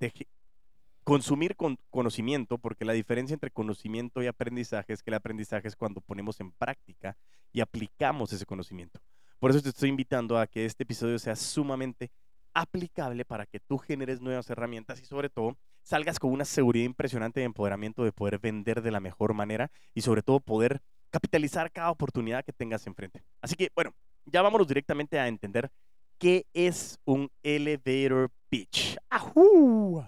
consumir 1.04 1.56
con 1.56 1.78
conocimiento, 1.90 2.58
porque 2.58 2.86
la 2.86 2.94
diferencia 2.94 3.34
entre 3.34 3.50
conocimiento 3.50 4.22
y 4.22 4.28
aprendizaje 4.28 4.94
es 4.94 5.02
que 5.02 5.10
el 5.10 5.16
aprendizaje 5.16 5.68
es 5.68 5.76
cuando 5.76 6.02
ponemos 6.02 6.40
en 6.40 6.52
práctica 6.52 7.18
y 7.52 7.62
aplicamos 7.62 8.32
ese 8.32 8.46
conocimiento. 8.46 9.00
Por 9.40 9.52
eso 9.52 9.62
te 9.62 9.70
estoy 9.70 9.90
invitando 9.90 10.38
a 10.38 10.46
que 10.46 10.66
este 10.66 10.84
episodio 10.84 11.18
sea 11.18 11.36
sumamente 11.36 12.12
aplicable 12.54 13.26
para 13.26 13.46
que 13.46 13.60
tú 13.60 13.78
generes 13.78 14.22
nuevas 14.22 14.50
herramientas 14.50 15.02
y 15.02 15.06
sobre 15.06 15.30
todo 15.30 15.58
salgas 15.82 16.20
con 16.20 16.32
una 16.32 16.46
seguridad 16.46 16.86
impresionante 16.86 17.40
de 17.40 17.46
empoderamiento 17.46 18.04
de 18.04 18.12
poder 18.12 18.38
vender 18.38 18.82
de 18.82 18.92
la 18.92 19.00
mejor 19.00 19.34
manera 19.34 19.72
y 19.94 20.02
sobre 20.02 20.22
todo 20.22 20.40
poder 20.40 20.82
capitalizar 21.10 21.72
cada 21.72 21.90
oportunidad 21.90 22.44
que 22.44 22.54
tengas 22.54 22.86
enfrente. 22.86 23.24
Así 23.42 23.56
que 23.56 23.72
bueno, 23.74 23.94
ya 24.26 24.42
vámonos 24.42 24.68
directamente 24.68 25.20
a 25.20 25.28
entender 25.28 25.72
¿Qué 26.20 26.48
es 26.54 27.00
un 27.06 27.32
elevator 27.44 28.30
pitch? 28.50 28.98
¡Ajú! 29.10 30.04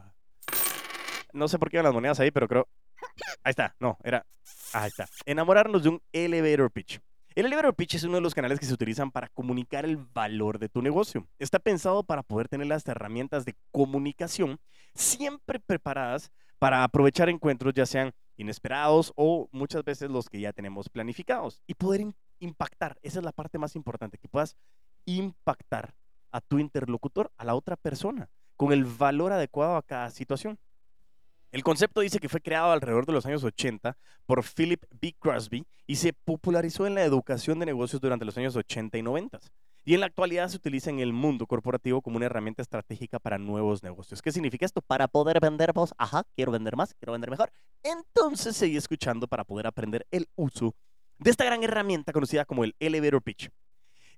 No 1.32 1.48
sé 1.48 1.58
por 1.58 1.70
qué 1.70 1.78
iban 1.78 1.86
las 1.86 1.94
monedas 1.94 2.20
ahí, 2.20 2.32
pero 2.32 2.50
creo. 2.50 2.68
Ahí 3.46 3.52
está, 3.52 3.78
no, 3.80 3.98
era. 4.04 4.26
Ahí 4.74 4.90
está. 4.90 5.08
Enamorarnos 5.26 5.84
de 5.84 5.90
un 5.90 6.02
elevator 6.12 6.70
pitch. 6.70 7.00
El 7.34 7.46
elevator 7.46 7.74
pitch 7.74 7.96
es 7.96 8.04
uno 8.04 8.16
de 8.16 8.22
los 8.22 8.36
canales 8.36 8.60
que 8.60 8.66
se 8.66 8.74
utilizan 8.74 9.10
para 9.10 9.30
comunicar 9.30 9.86
el 9.86 9.96
valor 9.96 10.60
de 10.60 10.68
tu 10.68 10.82
negocio. 10.82 11.30
Está 11.40 11.60
pensado 11.60 12.04
para 12.04 12.24
poder 12.24 12.50
tener 12.50 12.68
las 12.68 12.86
herramientas 12.86 13.46
de 13.46 13.56
comunicación 13.72 14.60
siempre 14.94 15.62
preparadas 15.62 16.30
para 16.60 16.84
aprovechar 16.84 17.30
encuentros, 17.30 17.74
ya 17.74 17.86
sean 17.86 18.12
inesperados 18.36 19.14
o 19.16 19.48
muchas 19.54 19.86
veces 19.86 20.12
los 20.12 20.28
que 20.28 20.42
ya 20.42 20.52
tenemos 20.52 20.90
planificados 20.90 21.64
y 21.68 21.76
poder 21.76 22.06
impactar. 22.40 23.00
Esa 23.02 23.20
es 23.20 23.26
la 23.26 23.32
parte 23.32 23.58
más 23.58 23.78
importante, 23.78 24.18
que 24.18 24.28
puedas 24.28 24.58
impactar 25.06 25.94
a 26.32 26.42
tu 26.42 26.60
interlocutor, 26.60 27.32
a 27.38 27.46
la 27.46 27.56
otra 27.56 27.76
persona, 27.76 28.30
con 28.56 28.74
el 28.74 28.86
valor 28.86 29.34
adecuado 29.34 29.76
a 29.76 29.84
cada 29.84 30.10
situación. 30.10 30.58
El 31.52 31.64
concepto 31.64 32.00
dice 32.00 32.20
que 32.20 32.30
fue 32.30 32.40
creado 32.40 32.72
alrededor 32.72 33.06
de 33.06 33.12
los 33.12 33.26
años 33.26 33.44
80 33.44 33.98
por 34.26 34.44
Philip 34.44 34.84
B. 35.02 35.14
Crosby 35.20 35.66
y 35.86 35.98
se 35.98 36.14
popularizó 36.14 36.88
en 36.88 36.96
la 36.96 37.04
educación 37.04 37.60
de 37.60 37.66
negocios 37.66 38.02
durante 38.02 38.24
los 38.24 38.38
años 38.38 38.56
80 38.56 38.98
y 38.98 39.02
90. 39.02 39.40
Y 39.84 39.96
en 39.96 40.00
la 40.00 40.06
actualidad 40.06 40.48
se 40.48 40.58
utiliza 40.58 40.92
en 40.92 41.00
el 41.00 41.12
mundo 41.12 41.48
corporativo 41.48 42.02
como 42.02 42.18
una 42.18 42.28
herramienta 42.28 42.62
estratégica 42.62 43.20
para 43.20 43.38
nuevos 43.38 43.82
negocios. 43.84 44.22
¿Qué 44.22 44.32
significa 44.32 44.66
esto? 44.66 44.82
Para 44.82 45.08
poder 45.08 45.40
vender 45.42 45.74
vos, 45.74 45.94
ajá, 45.98 46.24
quiero 46.36 46.52
vender 46.52 46.78
más, 46.78 46.94
quiero 46.94 47.14
vender 47.14 47.32
mejor. 47.32 47.52
Entonces 47.84 48.56
seguí 48.56 48.78
escuchando 48.78 49.28
para 49.28 49.44
poder 49.44 49.68
aprender 49.68 50.06
el 50.12 50.30
uso 50.36 50.76
de 51.18 51.32
esta 51.32 51.46
gran 51.46 51.64
herramienta 51.64 52.14
conocida 52.14 52.46
como 52.46 52.64
el 52.64 52.76
elevator 52.80 53.22
pitch. 53.22 53.50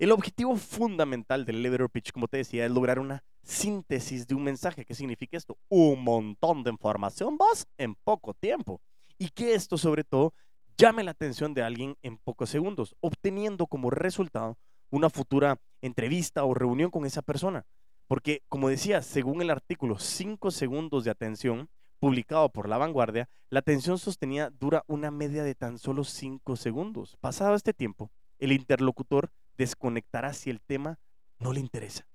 El 0.03 0.11
objetivo 0.11 0.57
fundamental 0.57 1.45
del 1.45 1.59
elevator 1.59 1.89
pitch, 1.89 2.11
como 2.11 2.27
te 2.27 2.35
decía, 2.35 2.65
es 2.65 2.71
lograr 2.71 2.99
una 2.99 3.23
síntesis 3.41 4.27
de 4.27 4.35
un 4.35 4.43
mensaje. 4.43 4.83
¿Qué 4.83 4.95
significa 4.95 5.37
esto? 5.37 5.57
Un 5.69 6.03
montón 6.03 6.61
de 6.61 6.71
información 6.71 7.37
más 7.37 7.67
en 7.77 7.95
poco 7.95 8.33
tiempo. 8.33 8.81
Y 9.17 9.29
que 9.29 9.53
esto 9.53 9.77
sobre 9.77 10.03
todo 10.03 10.33
llame 10.77 11.05
la 11.05 11.11
atención 11.11 11.53
de 11.53 11.63
alguien 11.63 11.95
en 12.01 12.17
pocos 12.17 12.49
segundos, 12.49 12.97
obteniendo 12.99 13.65
como 13.65 13.91
resultado 13.91 14.57
una 14.89 15.09
futura 15.09 15.61
entrevista 15.81 16.43
o 16.43 16.53
reunión 16.53 16.91
con 16.91 17.05
esa 17.05 17.21
persona. 17.21 17.65
Porque, 18.05 18.43
como 18.49 18.67
decía, 18.67 19.01
según 19.03 19.41
el 19.41 19.51
artículo 19.51 19.99
5 19.99 20.51
segundos 20.51 21.05
de 21.05 21.11
atención 21.11 21.69
publicado 21.99 22.49
por 22.49 22.67
La 22.67 22.77
Vanguardia, 22.77 23.29
la 23.49 23.59
atención 23.59 23.97
sostenida 23.97 24.49
dura 24.49 24.83
una 24.87 25.11
media 25.11 25.45
de 25.45 25.55
tan 25.55 25.79
solo 25.79 26.03
5 26.03 26.57
segundos. 26.57 27.15
Pasado 27.21 27.55
este 27.55 27.73
tiempo, 27.73 28.11
el 28.37 28.51
interlocutor 28.51 29.31
desconectará 29.57 30.33
si 30.33 30.49
el 30.49 30.61
tema 30.61 30.99
no 31.39 31.53
le 31.53 31.59
interesa. 31.59 32.07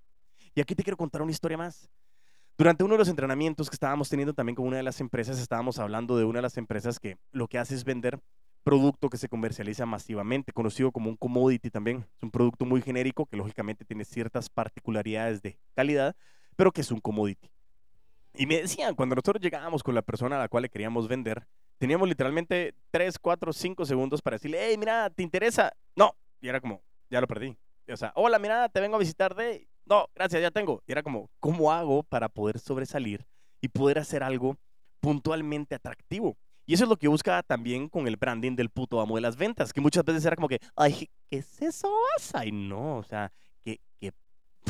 Y 0.55 0.61
aquí 0.61 0.75
te 0.75 0.83
quiero 0.83 0.97
contar 0.97 1.23
una 1.23 1.31
historia 1.31 1.57
más. 1.57 1.91
Durante 2.57 2.83
uno 2.83 2.95
de 2.95 2.99
los 2.99 3.09
entrenamientos 3.09 3.71
que 3.71 3.75
estábamos 3.75 4.09
teniendo 4.09 4.35
también 4.35 4.57
con 4.57 4.67
una 4.67 4.79
de 4.79 4.83
las 4.83 5.01
empresas, 5.01 5.39
estábamos 5.39 5.79
hablando 5.79 6.17
de 6.17 6.25
una 6.25 6.39
de 6.39 6.43
las 6.43 6.57
empresas 6.57 6.99
que 6.99 7.17
lo 7.31 7.47
que 7.47 7.59
hace 7.59 7.75
es 7.75 7.85
vender 7.85 8.19
producto 8.65 9.09
que 9.09 9.17
se 9.17 9.29
comercializa 9.29 9.87
masivamente, 9.87 10.53
conocido 10.53 10.91
como 10.91 11.09
un 11.09 11.17
commodity 11.17 11.71
también. 11.71 12.05
Es 12.17 12.23
un 12.23 12.31
producto 12.31 12.65
muy 12.65 12.83
genérico 12.83 13.27
que 13.27 13.37
lógicamente 13.37 13.85
tiene 13.85 14.05
ciertas 14.05 14.51
particularidades 14.51 15.41
de 15.41 15.57
calidad, 15.75 16.17
pero 16.57 16.73
que 16.73 16.81
es 16.81 16.91
un 16.91 17.01
commodity. 17.01 17.51
Y 18.35 18.47
me 18.47 18.61
decían, 18.61 18.95
cuando 18.95 19.15
nosotros 19.15 19.41
llegábamos 19.41 19.83
con 19.83 19.95
la 19.95 20.03
persona 20.03 20.37
a 20.37 20.41
la 20.41 20.49
cual 20.49 20.63
le 20.63 20.69
queríamos 20.69 21.09
vender, 21.09 21.47
teníamos 21.79 22.09
literalmente 22.09 22.75
3, 22.91 23.19
4, 23.19 23.53
5 23.53 23.87
segundos 23.87 24.21
para 24.21 24.35
decirle, 24.35 24.59
hey, 24.61 24.77
mira, 24.77 25.09
¿te 25.11 25.23
interesa? 25.23 25.73
No. 25.97 26.15
Y 26.41 26.49
era 26.49 26.61
como, 26.61 26.83
ya 27.11 27.21
lo 27.21 27.27
perdí. 27.27 27.57
O 27.91 27.97
sea, 27.97 28.13
hola, 28.15 28.39
mira, 28.39 28.69
te 28.69 28.81
vengo 28.81 28.97
a 28.97 29.01
visitar 29.01 29.35
de... 29.35 29.69
No, 29.87 30.09
gracias, 30.15 30.43
ya 30.43 30.51
tengo. 30.51 30.83
Y 30.87 30.93
era 30.93 31.03
como, 31.03 31.31
¿cómo 31.41 31.73
hago 31.73 32.03
para 32.03 32.29
poder 32.29 32.59
sobresalir 32.59 33.27
y 33.61 33.69
poder 33.69 33.99
hacer 33.99 34.23
algo 34.23 34.59
puntualmente 35.01 35.75
atractivo? 35.75 36.37
Y 36.67 36.75
eso 36.75 36.85
es 36.85 36.91
lo 36.91 36.99
que 36.99 37.09
busca 37.09 37.43
también 37.43 37.89
con 37.89 38.07
el 38.07 38.17
branding 38.17 38.55
del 38.55 38.69
puto 38.69 39.01
amo 39.01 39.15
de 39.15 39.23
las 39.23 39.37
ventas, 39.37 39.73
que 39.73 39.81
muchas 39.81 40.05
veces 40.05 40.23
era 40.27 40.37
como 40.37 40.49
que, 40.49 40.61
ay, 40.77 41.09
¿qué 41.31 41.39
es 41.39 41.63
eso? 41.63 41.91
Ay, 42.35 42.53
no, 42.53 42.99
o 42.99 43.03
sea, 43.03 43.33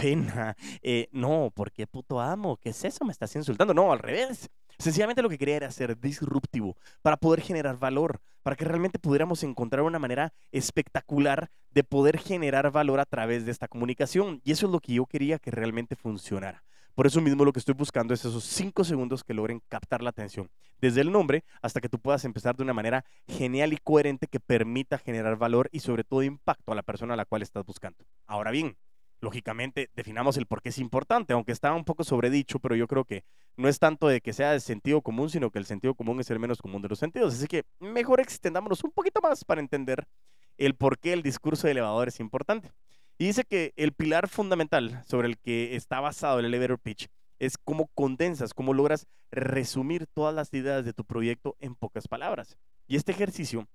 pena. 0.01 0.57
Eh, 0.83 1.09
no, 1.13 1.51
¿por 1.55 1.73
qué 1.73 1.87
puto 1.87 2.21
amo? 2.21 2.57
¿Qué 2.57 2.71
es 2.71 2.85
eso? 2.85 3.05
¿Me 3.05 3.13
estás 3.13 3.35
insultando? 3.37 3.75
No, 3.75 3.93
al 3.93 3.99
revés. 3.99 4.49
Sencillamente 4.79 5.23
lo 5.23 5.29
que 5.29 5.39
quería 5.39 5.57
era 5.57 5.71
ser 5.71 5.99
disruptivo 5.99 6.77
para 7.03 7.17
poder 7.17 7.41
generar 7.41 7.79
valor, 7.79 8.21
para 8.43 8.55
que 8.55 8.65
realmente 8.65 8.99
pudiéramos 8.99 9.43
encontrar 9.43 9.83
una 9.83 9.99
manera 9.99 10.33
espectacular 10.53 11.51
de 11.71 11.83
poder 11.83 12.19
generar 12.19 12.71
valor 12.71 13.01
a 13.01 13.05
través 13.05 13.45
de 13.45 13.51
esta 13.51 13.67
comunicación. 13.67 14.41
Y 14.45 14.53
eso 14.53 14.67
es 14.67 14.73
lo 14.73 14.81
que 14.81 14.95
yo 14.95 15.07
quería 15.07 15.39
que 15.39 15.51
realmente 15.51 15.97
funcionara. 15.97 16.63
Por 16.95 17.07
eso 17.07 17.21
mismo 17.21 17.45
lo 17.45 17.53
que 17.53 17.61
estoy 17.61 17.75
buscando 17.75 18.13
es 18.13 18.25
esos 18.25 18.43
cinco 18.43 18.83
segundos 18.83 19.23
que 19.23 19.33
logren 19.33 19.63
captar 19.69 20.03
la 20.03 20.11
atención, 20.11 20.51
desde 20.81 21.01
el 21.01 21.13
nombre 21.13 21.45
hasta 21.63 21.81
que 21.81 21.89
tú 21.89 22.01
puedas 22.01 22.25
empezar 22.25 22.57
de 22.57 22.65
una 22.65 22.75
manera 22.75 23.05
genial 23.29 23.73
y 23.73 23.77
coherente 23.77 24.27
que 24.27 24.41
permita 24.41 24.99
generar 24.99 25.37
valor 25.37 25.69
y 25.71 25.79
sobre 25.79 26.03
todo 26.03 26.25
impacto 26.25 26.73
a 26.73 26.75
la 26.75 26.83
persona 26.83 27.15
a 27.15 27.17
la 27.17 27.25
cual 27.25 27.43
estás 27.43 27.65
buscando. 27.65 28.05
Ahora 28.27 28.51
bien, 28.51 28.77
lógicamente 29.21 29.91
definamos 29.95 30.37
el 30.37 30.47
por 30.47 30.63
qué 30.63 30.69
es 30.69 30.79
importante, 30.79 31.33
aunque 31.33 31.53
está 31.53 31.73
un 31.73 31.85
poco 31.85 32.05
sobredicho, 32.05 32.59
pero 32.59 32.77
yo 32.77 32.87
creo 32.87 33.05
que 33.05 33.25
no 33.57 33.69
es 33.69 33.79
tanto 33.79 34.09
de 34.09 34.21
que 34.21 34.33
sea 34.33 34.53
de 34.53 34.61
sentido 34.61 35.03
común, 35.03 35.31
sino 35.31 35.51
que 35.51 35.59
el 35.59 35.67
sentido 35.67 35.95
común 35.95 36.21
es 36.21 36.31
el 36.31 36.39
menos 36.39 36.59
común 36.63 36.83
de 36.83 36.89
los 36.89 36.99
sentidos. 36.99 37.35
Así 37.35 37.47
que 37.47 37.65
mejor 37.81 38.21
extendámonos 38.21 38.85
un 38.85 38.93
poquito 38.93 39.21
más 39.21 39.45
para 39.45 39.61
entender 39.61 40.07
el 40.57 40.75
por 40.75 40.99
qué 40.99 41.13
el 41.13 41.23
discurso 41.23 41.67
de 41.67 41.73
elevador 41.73 42.09
es 42.09 42.21
importante. 42.21 42.73
Y 43.19 43.27
dice 43.27 43.45
que 43.45 43.73
el 43.77 43.93
pilar 43.93 44.29
fundamental 44.29 45.03
sobre 45.07 45.27
el 45.27 45.39
que 45.39 45.75
está 45.75 45.99
basado 46.01 46.39
el 46.39 46.47
elevator 46.47 46.79
pitch 46.79 47.09
es 47.41 47.59
cómo 47.59 47.89
condensas, 47.95 48.55
cómo 48.55 48.75
logras 48.75 49.07
resumir 49.31 50.07
todas 50.07 50.35
las 50.35 50.53
ideas 50.55 50.85
de 50.85 50.93
tu 50.93 51.05
proyecto 51.05 51.57
en 51.61 51.75
pocas 51.75 52.07
palabras. 52.07 52.57
Y 52.87 52.97
este 52.97 53.13
ejercicio 53.13 53.67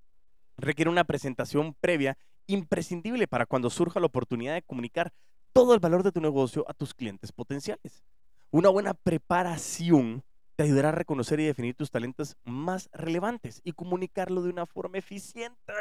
requiere 0.56 0.90
una 0.90 1.04
presentación 1.04 1.74
previa 1.80 2.16
imprescindible 2.46 3.26
para 3.26 3.46
cuando 3.46 3.70
surja 3.70 4.00
la 4.00 4.06
oportunidad 4.06 4.54
de 4.54 4.62
comunicar 4.62 5.12
todo 5.54 5.72
el 5.72 5.80
valor 5.80 6.02
de 6.02 6.10
tu 6.10 6.20
negocio 6.20 6.64
a 6.68 6.74
tus 6.74 6.92
clientes 6.92 7.30
potenciales. 7.30 8.02
Una 8.50 8.68
buena 8.68 8.92
preparación 8.92 10.24
te 10.56 10.64
ayudará 10.64 10.88
a 10.88 10.92
reconocer 10.92 11.38
y 11.38 11.46
definir 11.46 11.76
tus 11.76 11.92
talentos 11.92 12.36
más 12.44 12.90
relevantes 12.92 13.60
y 13.64 13.72
comunicarlo 13.72 14.42
de 14.42 14.50
una 14.50 14.66
forma 14.66 14.98
eficiente. 14.98 15.72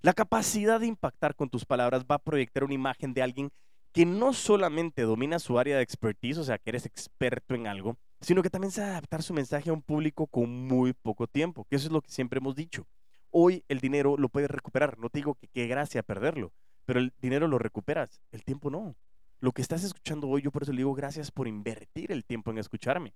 La 0.00 0.12
capacidad 0.12 0.80
de 0.80 0.88
impactar 0.88 1.36
con 1.36 1.48
tus 1.48 1.64
palabras 1.64 2.04
va 2.10 2.16
a 2.16 2.22
proyectar 2.22 2.64
una 2.64 2.74
imagen 2.74 3.14
de 3.14 3.22
alguien 3.22 3.52
que 3.92 4.04
no 4.04 4.32
solamente 4.32 5.02
domina 5.02 5.38
su 5.38 5.60
área 5.60 5.76
de 5.76 5.82
expertise, 5.82 6.38
o 6.38 6.44
sea, 6.44 6.58
que 6.58 6.70
eres 6.70 6.84
experto 6.84 7.54
en 7.54 7.68
algo, 7.68 7.96
sino 8.20 8.42
que 8.42 8.50
también 8.50 8.72
sabe 8.72 8.90
adaptar 8.90 9.22
su 9.22 9.32
mensaje 9.32 9.70
a 9.70 9.74
un 9.74 9.82
público 9.82 10.26
con 10.26 10.50
muy 10.66 10.92
poco 10.92 11.28
tiempo, 11.28 11.66
que 11.70 11.76
eso 11.76 11.86
es 11.86 11.92
lo 11.92 12.00
que 12.00 12.10
siempre 12.10 12.38
hemos 12.38 12.56
dicho. 12.56 12.84
Hoy 13.30 13.64
el 13.68 13.78
dinero 13.78 14.16
lo 14.16 14.28
puedes 14.28 14.50
recuperar, 14.50 14.98
no 14.98 15.08
te 15.08 15.20
digo 15.20 15.36
que 15.36 15.46
qué 15.46 15.68
gracia 15.68 16.02
perderlo, 16.02 16.52
pero 16.84 17.00
el 17.00 17.12
dinero 17.20 17.48
lo 17.48 17.58
recuperas, 17.58 18.20
el 18.32 18.44
tiempo 18.44 18.70
no. 18.70 18.94
Lo 19.40 19.52
que 19.52 19.62
estás 19.62 19.82
escuchando 19.84 20.28
hoy, 20.28 20.42
yo 20.42 20.50
por 20.50 20.62
eso 20.62 20.72
le 20.72 20.78
digo 20.78 20.94
gracias 20.94 21.30
por 21.30 21.48
invertir 21.48 22.12
el 22.12 22.24
tiempo 22.24 22.50
en 22.50 22.58
escucharme 22.58 23.12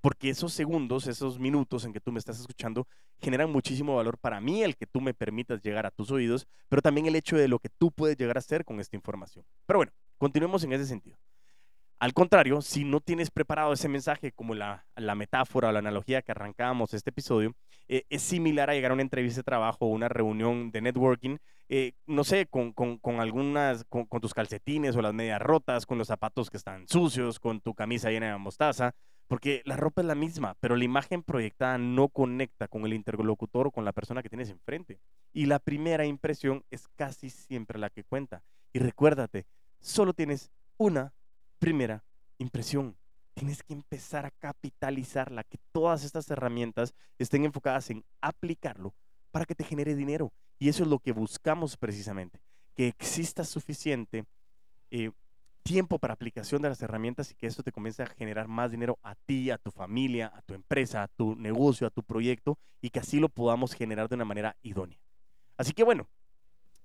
porque 0.00 0.30
esos 0.30 0.52
segundos, 0.52 1.06
esos 1.06 1.38
minutos 1.38 1.84
en 1.84 1.92
que 1.92 2.00
tú 2.00 2.12
me 2.12 2.18
estás 2.18 2.38
escuchando 2.40 2.86
generan 3.20 3.50
muchísimo 3.50 3.96
valor 3.96 4.18
para 4.18 4.40
mí, 4.40 4.62
el 4.62 4.76
que 4.76 4.86
tú 4.86 5.00
me 5.00 5.14
permitas 5.14 5.60
llegar 5.62 5.86
a 5.86 5.90
tus 5.90 6.10
oídos, 6.10 6.46
pero 6.68 6.82
también 6.82 7.06
el 7.06 7.16
hecho 7.16 7.36
de 7.36 7.48
lo 7.48 7.58
que 7.58 7.68
tú 7.68 7.90
puedes 7.90 8.16
llegar 8.16 8.36
a 8.36 8.40
hacer 8.40 8.64
con 8.64 8.80
esta 8.80 8.96
información. 8.96 9.44
Pero 9.66 9.78
bueno, 9.78 9.92
continuemos 10.16 10.62
en 10.64 10.72
ese 10.72 10.86
sentido. 10.86 11.18
Al 12.00 12.14
contrario, 12.14 12.60
si 12.60 12.84
no 12.84 13.00
tienes 13.00 13.30
preparado 13.30 13.72
ese 13.72 13.88
mensaje 13.88 14.30
como 14.30 14.54
la, 14.54 14.84
metáfora 15.16 15.68
o 15.68 15.72
la 15.72 15.80
analogía 15.80 16.22
que 16.22 16.30
arrancábamos 16.30 16.94
este 16.94 17.10
episodio, 17.10 17.56
eh, 17.88 18.04
es 18.08 18.22
similar 18.22 18.70
a 18.70 18.74
llegar 18.74 18.92
a 18.92 18.94
una 18.94 19.02
entrevista 19.02 19.40
de 19.40 19.44
trabajo 19.44 19.86
o 19.86 19.88
una 19.88 20.08
reunión 20.08 20.70
de 20.70 20.80
networking, 20.80 21.38
eh, 21.68 21.94
no 22.06 22.22
sé, 22.22 22.46
con, 22.46 22.72
algunas, 23.18 23.84
con, 23.84 24.06
con, 24.06 24.20
tus 24.20 24.32
calcetines 24.32 24.94
o 24.94 25.02
las 25.02 25.12
medias 25.12 25.42
rotas, 25.42 25.86
con 25.86 25.98
los 25.98 26.06
zapatos 26.06 26.50
que 26.50 26.56
están 26.56 26.86
sucios, 26.86 27.40
con 27.40 27.60
tu 27.60 27.74
camisa 27.74 28.10
llena 28.10 28.30
de 28.30 28.38
mostaza, 28.38 28.94
porque 29.26 29.62
la 29.64 29.76
ropa 29.76 30.00
es 30.00 30.06
la 30.06 30.14
misma, 30.14 30.56
pero 30.60 30.76
la 30.76 30.84
imagen 30.84 31.24
proyectada 31.24 31.78
no 31.78 32.08
conecta 32.10 32.68
con 32.68 32.86
el 32.86 32.94
interlocutor 32.94 33.66
o 33.66 33.70
con 33.72 33.84
la 33.84 33.92
persona 33.92 34.22
que 34.22 34.28
tienes 34.28 34.50
enfrente. 34.50 35.00
Y 35.32 35.46
la 35.46 35.58
primera 35.58 36.06
impresión 36.06 36.64
es 36.70 36.86
casi 36.94 37.28
siempre 37.28 37.78
la 37.78 37.90
que 37.90 38.04
cuenta. 38.04 38.44
Y 38.72 38.78
recuérdate, 38.78 39.46
solo 39.80 40.14
tienes 40.14 40.52
una 40.78 41.12
primera 41.58 42.04
impresión. 42.38 42.96
Tienes 43.34 43.62
que 43.62 43.72
empezar 43.72 44.26
a 44.26 44.30
capitalizarla, 44.30 45.44
que 45.44 45.58
todas 45.72 46.04
estas 46.04 46.28
herramientas 46.30 46.94
estén 47.18 47.44
enfocadas 47.44 47.90
en 47.90 48.04
aplicarlo 48.20 48.94
para 49.30 49.44
que 49.44 49.54
te 49.54 49.64
genere 49.64 49.94
dinero. 49.94 50.32
Y 50.58 50.68
eso 50.68 50.82
es 50.82 50.88
lo 50.88 50.98
que 50.98 51.12
buscamos 51.12 51.76
precisamente, 51.76 52.40
que 52.74 52.88
exista 52.88 53.44
suficiente 53.44 54.24
eh, 54.90 55.12
tiempo 55.62 55.98
para 55.98 56.14
aplicación 56.14 56.62
de 56.62 56.70
las 56.70 56.80
herramientas 56.80 57.30
y 57.30 57.34
que 57.34 57.46
eso 57.46 57.62
te 57.62 57.72
comience 57.72 58.02
a 58.02 58.06
generar 58.06 58.48
más 58.48 58.70
dinero 58.70 58.98
a 59.02 59.14
ti, 59.14 59.50
a 59.50 59.58
tu 59.58 59.70
familia, 59.70 60.32
a 60.34 60.40
tu 60.42 60.54
empresa, 60.54 61.02
a 61.02 61.08
tu 61.08 61.36
negocio, 61.36 61.86
a 61.86 61.90
tu 61.90 62.02
proyecto 62.02 62.58
y 62.80 62.90
que 62.90 63.00
así 63.00 63.20
lo 63.20 63.28
podamos 63.28 63.74
generar 63.74 64.08
de 64.08 64.14
una 64.14 64.24
manera 64.24 64.56
idónea. 64.62 64.98
Así 65.58 65.72
que 65.72 65.84
bueno, 65.84 66.08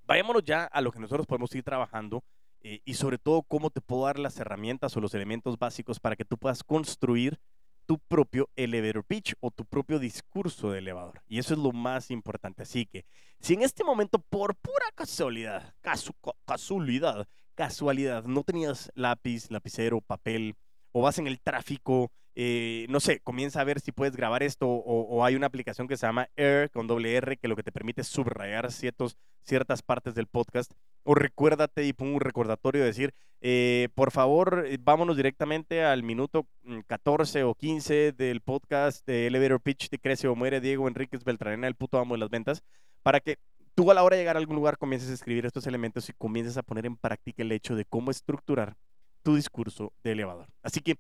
vayámonos 0.06 0.44
ya 0.44 0.66
a 0.66 0.82
lo 0.82 0.92
que 0.92 1.00
nosotros 1.00 1.26
podemos 1.26 1.56
ir 1.56 1.64
trabajando 1.64 2.24
eh, 2.64 2.82
y 2.86 2.94
sobre 2.96 3.18
todo 3.18 3.44
cómo 3.44 3.70
te 3.70 3.82
puedo 3.82 4.06
dar 4.06 4.18
las 4.20 4.40
herramientas 4.40 4.96
o 4.96 5.02
los 5.02 5.14
elementos 5.14 5.60
básicos 5.60 6.00
para 6.00 6.16
que 6.16 6.26
tú 6.26 6.38
puedas 6.38 6.64
construir 6.64 7.40
tu 7.86 8.00
propio 8.00 8.50
elevator 8.56 9.04
pitch 9.04 9.36
o 9.42 9.52
tu 9.52 9.66
propio 9.66 10.00
discurso 10.00 10.72
de 10.72 10.80
elevador. 10.80 11.22
Y 11.28 11.40
eso 11.40 11.54
es 11.54 11.60
lo 11.60 11.72
más 11.74 12.12
importante. 12.12 12.64
Así 12.64 12.86
que 12.86 13.06
si 13.40 13.54
en 13.54 13.62
este 13.62 13.84
momento, 13.84 14.20
por 14.20 14.56
pura 14.56 14.86
casualidad, 14.96 15.74
casualidad, 15.82 17.28
casualidad 17.56 18.24
no 18.24 18.44
tenías 18.44 18.92
lápiz, 18.96 19.52
lapicero, 19.52 20.02
papel, 20.02 20.56
o 20.94 21.02
vas 21.02 21.18
en 21.20 21.28
el 21.28 21.42
tráfico, 21.42 22.12
eh, 22.36 22.88
no 22.90 23.00
sé, 23.00 23.20
comienza 23.20 23.62
a 23.62 23.64
ver 23.64 23.80
si 23.80 23.92
puedes 23.92 24.16
grabar 24.16 24.42
esto, 24.44 24.68
o, 24.68 25.24
hay 25.24 25.36
una 25.36 25.48
aplicación 25.48 25.88
que 25.88 25.98
se 25.98 26.08
llama 26.08 26.30
Air 26.36 26.72
con 26.72 26.88
doble 26.88 27.16
R, 27.16 27.38
que 27.38 27.48
lo 27.48 27.56
que 27.56 27.64
te 27.64 27.72
permite 27.72 28.02
es 28.02 28.08
subrayar 28.08 28.72
ciertos, 28.72 29.18
ciertas 29.42 29.82
partes 29.82 30.16
del 30.16 30.28
podcast, 30.28 30.72
o 31.04 31.16
recuérdate 31.16 31.86
y 31.86 31.94
pon 31.94 32.10
un 32.10 32.22
recordatorio 32.22 32.82
de 32.82 32.88
decir, 32.88 33.14
eh, 33.42 33.90
por 33.94 34.12
favor, 34.12 34.66
eh, 34.68 34.78
vámonos 34.80 35.18
directamente 35.18 35.84
al 35.84 36.04
minuto 36.04 36.48
14 36.88 37.44
mm, 37.44 37.48
o 37.48 37.56
15 37.56 38.12
del 38.14 38.42
podcast 38.42 39.06
de 39.06 39.28
Elevator 39.28 39.60
Pitch 39.62 39.90
de 39.90 40.00
Crece 40.00 40.28
o 40.28 40.36
Muere 40.36 40.62
Diego 40.62 40.88
Enríquez 40.88 41.24
Beltranena, 41.24 41.68
el 41.68 41.76
puto 41.76 42.00
amo 42.00 42.16
de 42.16 42.20
las 42.20 42.30
ventas, 42.30 42.64
para 43.02 43.20
que 43.20 43.38
tú 43.76 43.92
a 43.92 43.94
la 43.94 44.04
hora 44.04 44.16
de 44.16 44.22
llegar 44.22 44.38
a 44.38 44.40
algún 44.40 44.56
lugar 44.56 44.78
comiences 44.78 45.10
a 45.10 45.14
escribir 45.14 45.46
estos 45.46 45.68
elementos 45.68 46.08
y 46.10 46.14
comiences 46.14 46.58
a 46.58 46.64
poner 46.64 46.86
en 46.86 46.96
práctica 46.96 47.44
el 47.44 47.52
hecho 47.52 47.76
de 47.76 47.86
cómo 47.86 48.12
estructurar 48.12 48.78
tu 49.24 49.36
discurso 49.36 49.94
de 50.04 50.12
elevador. 50.12 50.48
Así 50.62 50.80
que 50.82 50.96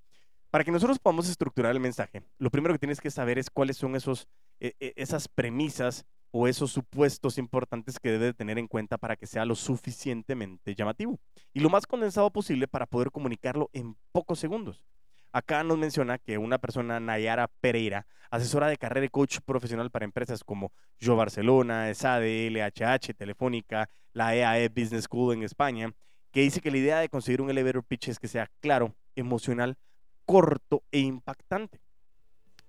para 0.49 0.63
que 0.63 0.71
nosotros 0.71 0.99
podamos 0.99 1.29
estructurar 1.29 1.71
el 1.71 1.79
mensaje, 1.79 2.23
lo 2.37 2.51
primero 2.51 2.73
que 2.73 2.79
tienes 2.79 3.01
que 3.01 3.09
saber 3.09 3.39
es 3.39 3.49
cuáles 3.49 3.77
son 3.77 3.95
esos, 3.95 4.27
e, 4.59 4.75
e, 4.79 4.93
esas 4.97 5.27
premisas 5.27 6.05
o 6.35 6.47
esos 6.47 6.71
supuestos 6.71 7.37
importantes 7.37 7.99
que 7.99 8.09
debe 8.09 8.33
tener 8.33 8.57
en 8.57 8.67
cuenta 8.67 8.97
para 8.97 9.15
que 9.15 9.27
sea 9.27 9.45
lo 9.45 9.53
suficientemente 9.53 10.73
llamativo 10.73 11.19
y 11.53 11.59
lo 11.59 11.69
más 11.69 11.85
condensado 11.85 12.31
posible 12.31 12.67
para 12.67 12.87
poder 12.87 13.11
comunicarlo 13.11 13.69
en 13.71 13.95
pocos 14.11 14.39
segundos. 14.39 14.83
Acá 15.31 15.63
nos 15.63 15.77
menciona 15.77 16.17
que 16.17 16.39
una 16.39 16.57
persona, 16.57 16.99
Nayara 16.99 17.47
Pereira, 17.61 18.07
asesora 18.31 18.67
de 18.67 18.77
carrera 18.77 19.05
y 19.05 19.09
coach 19.09 19.41
profesional 19.45 19.91
para 19.91 20.05
empresas 20.05 20.43
como 20.43 20.71
Yo 20.99 21.15
Barcelona, 21.15 21.91
ESADE, 21.91 22.49
LHH, 22.49 23.13
Telefónica, 23.15 23.87
la 24.11 24.35
EAE 24.35 24.65
e 24.65 24.69
Business 24.69 25.03
School 25.03 25.35
en 25.35 25.43
España, 25.43 25.93
que 26.31 26.41
dice 26.41 26.61
que 26.61 26.71
la 26.71 26.77
idea 26.77 26.99
de 26.99 27.09
conseguir 27.09 27.41
un 27.41 27.51
elevator 27.51 27.83
pitch 27.83 28.07
es 28.07 28.17
que 28.17 28.27
sea 28.27 28.49
claro, 28.59 28.95
emocional, 29.15 29.77
corto 30.25 30.81
e 30.91 30.97
impactante. 30.97 31.79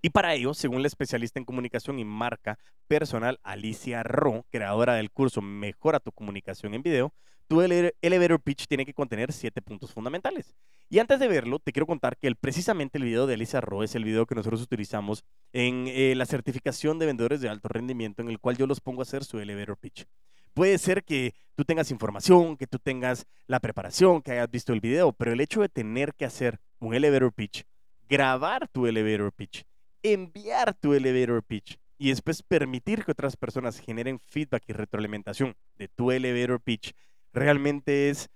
Y 0.05 0.11
para 0.11 0.35
ello, 0.35 0.53
según 0.53 0.83
la 0.83 0.89
especialista 0.89 1.39
en 1.39 1.47
comunicación 1.47 1.99
y 1.99 2.05
marca 2.05 2.59
personal 2.89 3.41
Alicia 3.43 4.03
Ro, 4.03 4.45
creadora 4.51 4.97
del 4.97 5.11
curso 5.11 5.41
Mejora 5.41 5.99
tu 5.99 6.13
comunicación 6.13 6.75
en 6.75 6.83
video, 6.83 7.15
tu 7.49 7.63
elevator 7.63 8.39
pitch 8.39 8.67
tiene 8.67 8.85
que 8.85 8.93
contener 8.93 9.33
siete 9.33 9.63
puntos 9.63 9.95
fundamentales. 9.95 10.55
Y 10.91 10.99
antes 10.99 11.19
de 11.19 11.27
verlo, 11.27 11.59
te 11.59 11.73
quiero 11.73 11.87
contar 11.87 12.19
que 12.19 12.27
el, 12.27 12.37
precisamente 12.37 12.99
el 12.99 13.05
video 13.05 13.27
de 13.27 13.33
Alicia 13.33 13.63
Ro 13.63 13.83
es 13.83 13.95
el 13.95 14.05
video 14.05 14.27
que 14.27 14.35
nosotros 14.35 14.61
utilizamos 14.61 15.25
en 15.55 15.87
eh, 15.89 16.15
la 16.15 16.27
certificación 16.27 16.99
de 16.99 17.07
vendedores 17.07 17.41
de 17.41 17.49
alto 17.49 17.69
rendimiento, 17.69 18.21
en 18.21 18.29
el 18.29 18.39
cual 18.39 18.59
yo 18.59 18.67
los 18.67 18.83
pongo 18.83 19.01
a 19.01 19.05
hacer 19.05 19.25
su 19.25 19.39
elevator 19.39 19.79
pitch. 19.79 20.05
Puede 20.53 20.77
ser 20.77 21.03
que 21.03 21.33
tú 21.55 21.65
tengas 21.65 21.91
información, 21.91 22.59
que 22.59 22.67
tú 22.67 22.79
tengas 22.79 23.25
la 23.47 23.59
preparación, 23.59 24.21
que 24.21 24.33
hayas 24.33 24.51
visto 24.51 24.75
el 24.75 24.83
video, 24.83 25.15
pero 25.15 25.33
el 25.33 25.41
hecho 25.41 25.63
de 25.63 25.71
tener 25.71 26.13
que 26.13 26.27
hacer 26.27 26.61
un 26.79 26.93
elevator 26.93 27.33
pitch, 27.33 27.65
grabar 28.07 28.69
tu 28.69 28.87
elevator 28.87 29.33
pitch, 29.33 29.65
enviar 30.05 30.75
tu 30.75 30.93
elevator 30.95 31.43
pitch 31.43 31.79
y 31.99 32.11
después 32.11 32.43
permitir 32.43 33.05
que 33.05 33.13
otras 33.13 33.37
personas 33.37 33.81
generen 33.81 34.21
feedback 34.21 34.63
y 34.69 34.73
retroalimentación 34.75 35.57
de 35.77 35.89
tu 35.89 36.11
elevator 36.13 36.61
pitch, 36.61 36.93
realmente 37.33 38.11
es 38.11 38.29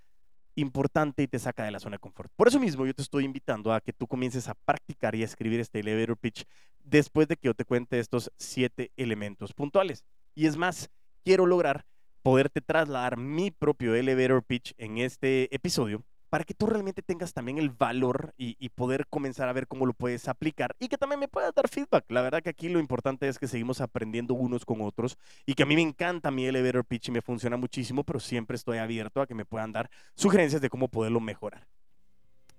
importante 0.55 1.23
y 1.23 1.29
te 1.29 1.39
saca 1.39 1.65
de 1.65 1.71
la 1.71 1.79
zona 1.79 1.97
de 1.97 2.01
confort. 2.01 2.33
Por 2.35 2.49
eso 2.49 2.59
mismo 2.59 2.87
yo 2.87 2.95
te 2.95 3.03
estoy 3.03 3.25
invitando 3.25 3.73
a 3.73 3.81
que 3.81 3.93
tú 3.93 4.07
comiences 4.07 4.49
a 4.49 4.55
practicar 4.55 5.15
y 5.15 5.23
a 5.23 5.27
escribir 5.27 5.61
este 5.61 5.81
elevator 5.81 6.17
pitch 6.17 6.45
después 6.83 7.29
de 7.29 7.37
que 7.37 7.47
yo 7.47 7.55
te 7.55 7.65
cuente 7.65 7.99
estos 7.99 8.33
siete 8.39 8.91
elementos 8.97 9.53
puntuales. 9.53 10.05
Y 10.35 10.47
es 10.47 10.57
más, 10.57 10.91
quiero 11.23 11.47
lograr 11.47 11.85
poderte 12.23 12.61
trasladar 12.61 13.19
mi 13.19 13.51
propio 13.51 13.95
elevator 13.95 14.43
pitch 14.43 14.73
en 14.79 14.99
este 14.99 15.55
episodio 15.55 16.03
para 16.29 16.45
que 16.45 16.55
tú 16.55 16.67
realmente 16.67 17.03
tengas 17.03 17.33
también 17.33 17.59
el 17.59 17.71
valor 17.71 18.35
y, 18.37 18.69
poder 18.71 19.07
comenzar 19.09 19.49
a 19.49 19.53
ver 19.53 19.67
cómo 19.67 19.87
lo 19.87 19.95
puedes 19.95 20.29
aplicar 20.29 20.77
y 20.79 20.89
que 20.89 20.99
también 20.99 21.19
me 21.19 21.27
puedas 21.27 21.55
dar 21.55 21.69
feedback. 21.69 22.05
La 22.11 22.23
verdad 22.23 22.43
que 22.43 22.51
aquí 22.51 22.69
lo 22.69 22.79
importante 22.79 23.27
es 23.29 23.39
que 23.39 23.49
seguimos 23.49 23.81
aprendiendo 23.81 24.35
unos 24.35 24.65
con 24.65 24.83
otros 24.83 25.19
y 25.47 25.55
que 25.55 25.63
a 25.63 25.67
mí 25.67 25.75
me 25.75 25.83
encanta 25.83 26.31
mi 26.31 26.45
elevator 26.45 26.85
pitch 26.85 27.09
y 27.09 27.13
me 27.13 27.23
funciona 27.23 27.57
muchísimo, 27.57 28.05
pero 28.05 28.21
siempre 28.21 28.57
estoy 28.57 28.79
abierto 28.79 29.21
a 29.21 29.27
que 29.27 29.35
me 29.35 29.45
puedan 29.45 29.73
dar 29.73 29.91
sugerencias 30.15 30.61
de 30.61 30.69
cómo 30.69 30.89
poderlo 30.89 31.19
mejorar. 31.19 31.67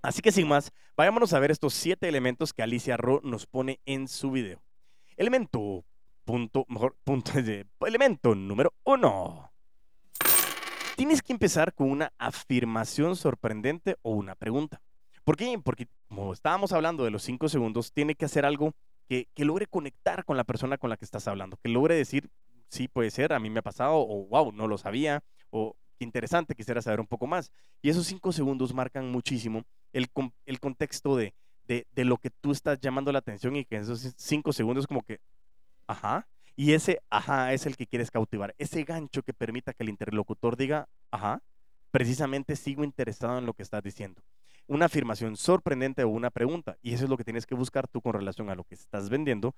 Así 0.02 0.20
que 0.20 0.32
sin 0.32 0.48
más, 0.48 0.72
vayámonos 0.96 1.32
a 1.32 1.38
ver 1.38 1.50
estos 1.50 1.74
siete 1.74 2.08
elementos 2.08 2.52
que 2.52 2.62
Alicia 2.62 2.96
Ro 2.96 3.20
nos 3.22 3.46
pone 3.46 3.80
en 3.86 4.08
su 4.08 4.30
video. 4.30 4.60
Elemento, 5.16 5.84
punto, 6.24 6.64
mejor, 6.68 6.96
punto, 7.04 7.32
elemento 7.86 8.34
número 8.34 8.74
uno 8.84 9.49
tienes 11.00 11.22
que 11.22 11.32
empezar 11.32 11.72
con 11.72 11.90
una 11.90 12.12
afirmación 12.18 13.16
sorprendente 13.16 13.96
o 14.02 14.10
una 14.10 14.34
pregunta. 14.34 14.82
¿Por 15.24 15.34
qué? 15.34 15.58
Porque 15.64 15.88
como 16.08 16.30
estábamos 16.34 16.72
hablando 16.72 17.04
de 17.04 17.10
los 17.10 17.22
cinco 17.22 17.48
segundos, 17.48 17.90
tiene 17.94 18.14
que 18.14 18.26
hacer 18.26 18.44
algo 18.44 18.74
que, 19.08 19.26
logre 19.36 19.66
conectar 19.66 20.26
con 20.26 20.36
la 20.36 20.44
persona 20.44 20.76
con 20.76 20.90
la 20.90 20.98
que 20.98 21.06
estás 21.06 21.26
hablando, 21.26 21.56
que 21.56 21.70
logre 21.70 21.94
decir, 21.94 22.28
sí 22.68 22.86
puede 22.86 23.10
ser, 23.10 23.32
a 23.32 23.40
mí 23.40 23.48
me 23.48 23.60
ha 23.60 23.62
pasado, 23.62 23.94
o 23.94 24.26
wow, 24.26 24.52
no 24.52 24.68
lo 24.68 24.76
sabía, 24.76 25.24
o 25.48 25.74
qué 25.98 26.04
interesante, 26.04 26.54
quisiera 26.54 26.82
saber 26.82 27.00
un 27.00 27.06
poco 27.06 27.26
más. 27.26 27.50
Y 27.80 27.88
esos 27.88 28.04
cinco 28.04 28.30
segundos 28.30 28.74
marcan 28.74 29.10
muchísimo 29.10 29.64
el, 29.94 30.10
el 30.44 30.60
contexto 30.60 31.16
de, 31.16 31.32
de, 31.64 31.86
de 31.92 32.04
lo 32.04 32.18
que 32.18 32.28
tú 32.28 32.52
estás 32.52 32.78
llamando 32.78 33.10
la 33.10 33.20
atención 33.20 33.56
y 33.56 33.64
que 33.64 33.76
esos 33.76 34.12
cinco 34.18 34.52
segundos 34.52 34.86
como 34.86 35.00
que, 35.00 35.18
ajá, 35.86 36.28
y 36.56 36.72
ese 36.72 37.00
ajá 37.10 37.52
es 37.52 37.66
el 37.66 37.76
que 37.76 37.86
quieres 37.86 38.10
cautivar, 38.10 38.54
ese 38.58 38.84
gancho 38.84 39.22
que 39.22 39.32
permita 39.32 39.72
que 39.72 39.82
el 39.82 39.88
interlocutor 39.88 40.56
diga, 40.56 40.88
ajá, 41.10 41.42
precisamente 41.90 42.56
sigo 42.56 42.84
interesado 42.84 43.38
en 43.38 43.46
lo 43.46 43.54
que 43.54 43.62
estás 43.62 43.82
diciendo. 43.82 44.22
Una 44.66 44.86
afirmación 44.86 45.36
sorprendente 45.36 46.04
o 46.04 46.08
una 46.08 46.30
pregunta, 46.30 46.76
y 46.82 46.94
eso 46.94 47.04
es 47.04 47.10
lo 47.10 47.16
que 47.16 47.24
tienes 47.24 47.46
que 47.46 47.54
buscar 47.54 47.88
tú 47.88 48.00
con 48.00 48.12
relación 48.12 48.50
a 48.50 48.54
lo 48.54 48.64
que 48.64 48.74
estás 48.74 49.08
vendiendo, 49.08 49.54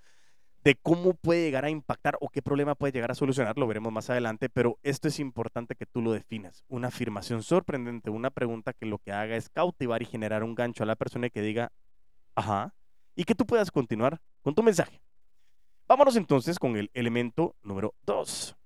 de 0.64 0.76
cómo 0.76 1.14
puede 1.14 1.42
llegar 1.42 1.64
a 1.64 1.70
impactar 1.70 2.16
o 2.20 2.28
qué 2.28 2.40
problema 2.40 2.74
puede 2.74 2.92
llegar 2.92 3.10
a 3.10 3.14
solucionar, 3.14 3.58
lo 3.58 3.66
veremos 3.66 3.92
más 3.92 4.10
adelante, 4.10 4.48
pero 4.48 4.78
esto 4.82 5.08
es 5.08 5.18
importante 5.18 5.74
que 5.74 5.86
tú 5.86 6.00
lo 6.00 6.12
definas. 6.12 6.64
Una 6.68 6.88
afirmación 6.88 7.42
sorprendente, 7.42 8.10
una 8.10 8.30
pregunta 8.30 8.72
que 8.72 8.86
lo 8.86 8.98
que 8.98 9.12
haga 9.12 9.36
es 9.36 9.48
cautivar 9.48 10.02
y 10.02 10.06
generar 10.06 10.44
un 10.44 10.54
gancho 10.54 10.84
a 10.84 10.86
la 10.86 10.96
persona 10.96 11.30
que 11.30 11.42
diga, 11.42 11.72
ajá, 12.36 12.74
y 13.16 13.24
que 13.24 13.34
tú 13.34 13.44
puedas 13.44 13.70
continuar 13.70 14.20
con 14.40 14.54
tu 14.54 14.62
mensaje. 14.62 15.02
Vámonos 15.88 16.16
entonces 16.16 16.58
con 16.58 16.76
el 16.76 16.90
elemento 16.94 17.54
número 17.62 17.94
2. 18.06 18.56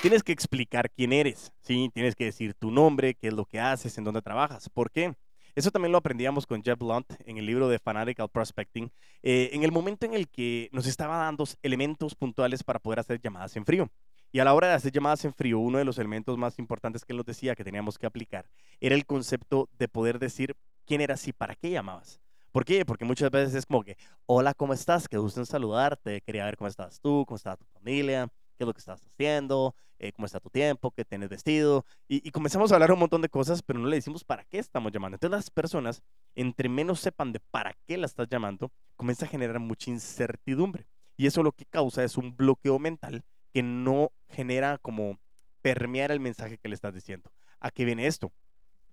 Tienes 0.00 0.22
que 0.22 0.32
explicar 0.32 0.90
quién 0.90 1.12
eres, 1.12 1.52
¿sí? 1.60 1.90
Tienes 1.92 2.14
que 2.14 2.26
decir 2.26 2.54
tu 2.54 2.70
nombre, 2.70 3.14
qué 3.14 3.28
es 3.28 3.34
lo 3.34 3.44
que 3.44 3.58
haces, 3.58 3.98
en 3.98 4.04
dónde 4.04 4.22
trabajas. 4.22 4.68
¿Por 4.68 4.92
qué? 4.92 5.14
Eso 5.56 5.72
también 5.72 5.90
lo 5.90 5.98
aprendíamos 5.98 6.46
con 6.46 6.62
Jeff 6.62 6.78
Blunt 6.78 7.14
en 7.26 7.36
el 7.36 7.44
libro 7.44 7.68
de 7.68 7.80
Fanatical 7.80 8.28
Prospecting, 8.28 8.92
eh, 9.24 9.50
en 9.52 9.64
el 9.64 9.72
momento 9.72 10.06
en 10.06 10.14
el 10.14 10.28
que 10.28 10.68
nos 10.70 10.86
estaba 10.86 11.16
dando 11.16 11.44
elementos 11.64 12.14
puntuales 12.14 12.62
para 12.62 12.78
poder 12.78 13.00
hacer 13.00 13.20
llamadas 13.20 13.56
en 13.56 13.64
frío. 13.64 13.90
Y 14.30 14.38
a 14.38 14.44
la 14.44 14.54
hora 14.54 14.68
de 14.68 14.74
hacer 14.74 14.92
llamadas 14.92 15.24
en 15.24 15.34
frío, 15.34 15.58
uno 15.58 15.78
de 15.78 15.84
los 15.84 15.98
elementos 15.98 16.38
más 16.38 16.60
importantes 16.60 17.04
que 17.04 17.12
él 17.12 17.16
nos 17.16 17.26
decía 17.26 17.56
que 17.56 17.64
teníamos 17.64 17.98
que 17.98 18.06
aplicar 18.06 18.48
era 18.78 18.94
el 18.94 19.04
concepto 19.04 19.68
de 19.78 19.88
poder 19.88 20.20
decir 20.20 20.54
quién 20.86 21.00
eras 21.00 21.26
y 21.26 21.32
para 21.32 21.56
qué 21.56 21.70
llamabas. 21.70 22.20
¿Por 22.52 22.64
qué? 22.64 22.84
Porque 22.84 23.04
muchas 23.04 23.30
veces 23.30 23.54
es 23.54 23.66
como 23.66 23.82
que, 23.84 23.96
hola, 24.26 24.54
¿cómo 24.54 24.72
estás? 24.72 25.08
Qué 25.08 25.18
gusto 25.18 25.44
saludarte, 25.44 26.22
quería 26.22 26.44
ver 26.44 26.56
cómo 26.56 26.68
estás 26.68 27.00
tú, 27.00 27.24
cómo 27.26 27.36
está 27.36 27.56
tu 27.56 27.66
familia, 27.66 28.28
qué 28.56 28.64
es 28.64 28.66
lo 28.66 28.72
que 28.72 28.80
estás 28.80 29.04
haciendo, 29.06 29.74
eh, 29.98 30.12
cómo 30.12 30.26
está 30.26 30.40
tu 30.40 30.48
tiempo, 30.48 30.90
qué 30.90 31.04
tienes 31.04 31.28
vestido. 31.28 31.84
Y, 32.08 32.30
comenzamos 32.30 32.72
a 32.72 32.76
hablar 32.76 32.92
un 32.92 33.00
montón 33.00 33.20
de 33.20 33.28
cosas, 33.28 33.62
pero 33.62 33.78
no 33.78 33.88
le 33.88 33.96
decimos 33.96 34.24
para 34.24 34.44
qué 34.44 34.58
estamos 34.58 34.92
llamando. 34.92 35.16
Entonces 35.16 35.36
las 35.36 35.50
personas, 35.50 36.02
entre 36.34 36.68
menos 36.68 37.00
sepan 37.00 37.32
de 37.32 37.40
para 37.40 37.76
qué 37.86 37.98
la 37.98 38.06
estás 38.06 38.28
llamando, 38.28 38.72
comienza 38.96 39.26
a 39.26 39.28
generar 39.28 39.58
mucha 39.60 39.90
incertidumbre. 39.90 40.86
Y 41.16 41.26
eso 41.26 41.42
lo 41.42 41.52
que 41.52 41.66
causa 41.66 42.02
es 42.04 42.16
un 42.16 42.36
bloqueo 42.36 42.78
mental 42.78 43.24
que 43.52 43.62
no 43.62 44.12
genera 44.28 44.78
como 44.78 45.18
permear 45.62 46.12
el 46.12 46.20
mensaje 46.20 46.58
que 46.58 46.68
le 46.68 46.74
estás 46.76 46.94
diciendo. 46.94 47.30
¿A 47.60 47.70
qué 47.70 47.84
viene 47.84 48.06
esto? 48.06 48.32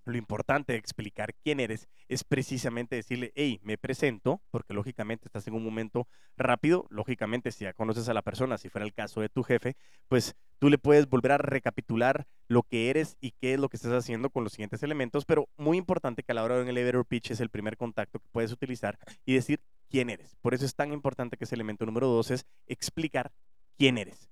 Lo 0.06 0.18
importante 0.18 0.74
de 0.74 0.80
explicar 0.80 1.34
quién 1.44 1.60
eres 1.60 1.88
es 2.08 2.24
precisamente 2.24 2.96
decirle, 2.96 3.32
hey, 3.36 3.60
me 3.64 3.78
presento, 3.78 4.42
porque 4.52 4.74
lógicamente 4.74 5.28
estás 5.28 5.48
en 5.48 5.56
un 5.56 5.64
momento 5.64 6.08
rápido, 6.38 6.86
lógicamente 6.90 7.52
si 7.52 7.66
ya 7.66 7.74
conoces 7.74 8.08
a 8.08 8.14
la 8.14 8.22
persona, 8.22 8.58
si 8.58 8.70
fuera 8.70 8.86
el 8.86 8.94
caso 8.94 9.22
de 9.22 9.30
tu 9.30 9.44
jefe, 9.44 9.76
pues 10.08 10.36
tú 10.60 10.70
le 10.70 10.78
puedes 10.78 11.10
volver 11.10 11.32
a 11.34 11.38
recapitular 11.38 12.28
lo 12.48 12.64
que 12.64 12.90
eres 12.90 13.18
y 13.20 13.32
qué 13.32 13.54
es 13.54 13.60
lo 13.60 13.70
que 13.70 13.78
estás 13.78 13.94
haciendo 13.94 14.30
con 14.30 14.44
los 14.44 14.54
siguientes 14.54 14.84
elementos, 14.84 15.26
pero 15.26 15.50
muy 15.58 15.78
importante 15.78 16.24
que 16.24 16.32
a 16.32 16.36
la 16.36 16.44
hora 16.44 16.56
de 16.56 16.64
un 16.64 16.70
elevator 16.70 17.06
pitch 17.06 17.32
es 17.32 17.40
el 17.40 17.50
primer 17.50 17.78
contacto 17.78 18.20
que 18.20 18.30
puedes 18.32 18.52
utilizar 18.52 18.98
y 19.26 19.34
decir 19.34 19.62
quién 19.90 20.10
eres. 20.10 20.36
Por 20.42 20.54
eso 20.54 20.66
es 20.66 20.76
tan 20.76 20.94
importante 20.94 21.38
que 21.38 21.46
ese 21.46 21.56
elemento 21.56 21.86
número 21.86 22.08
dos 22.08 22.32
es 22.32 22.46
explicar 22.68 23.32
quién 23.78 23.98
eres. 23.98 24.30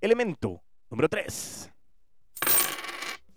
Elemento 0.00 0.62
número 0.90 1.08
tres 1.08 1.73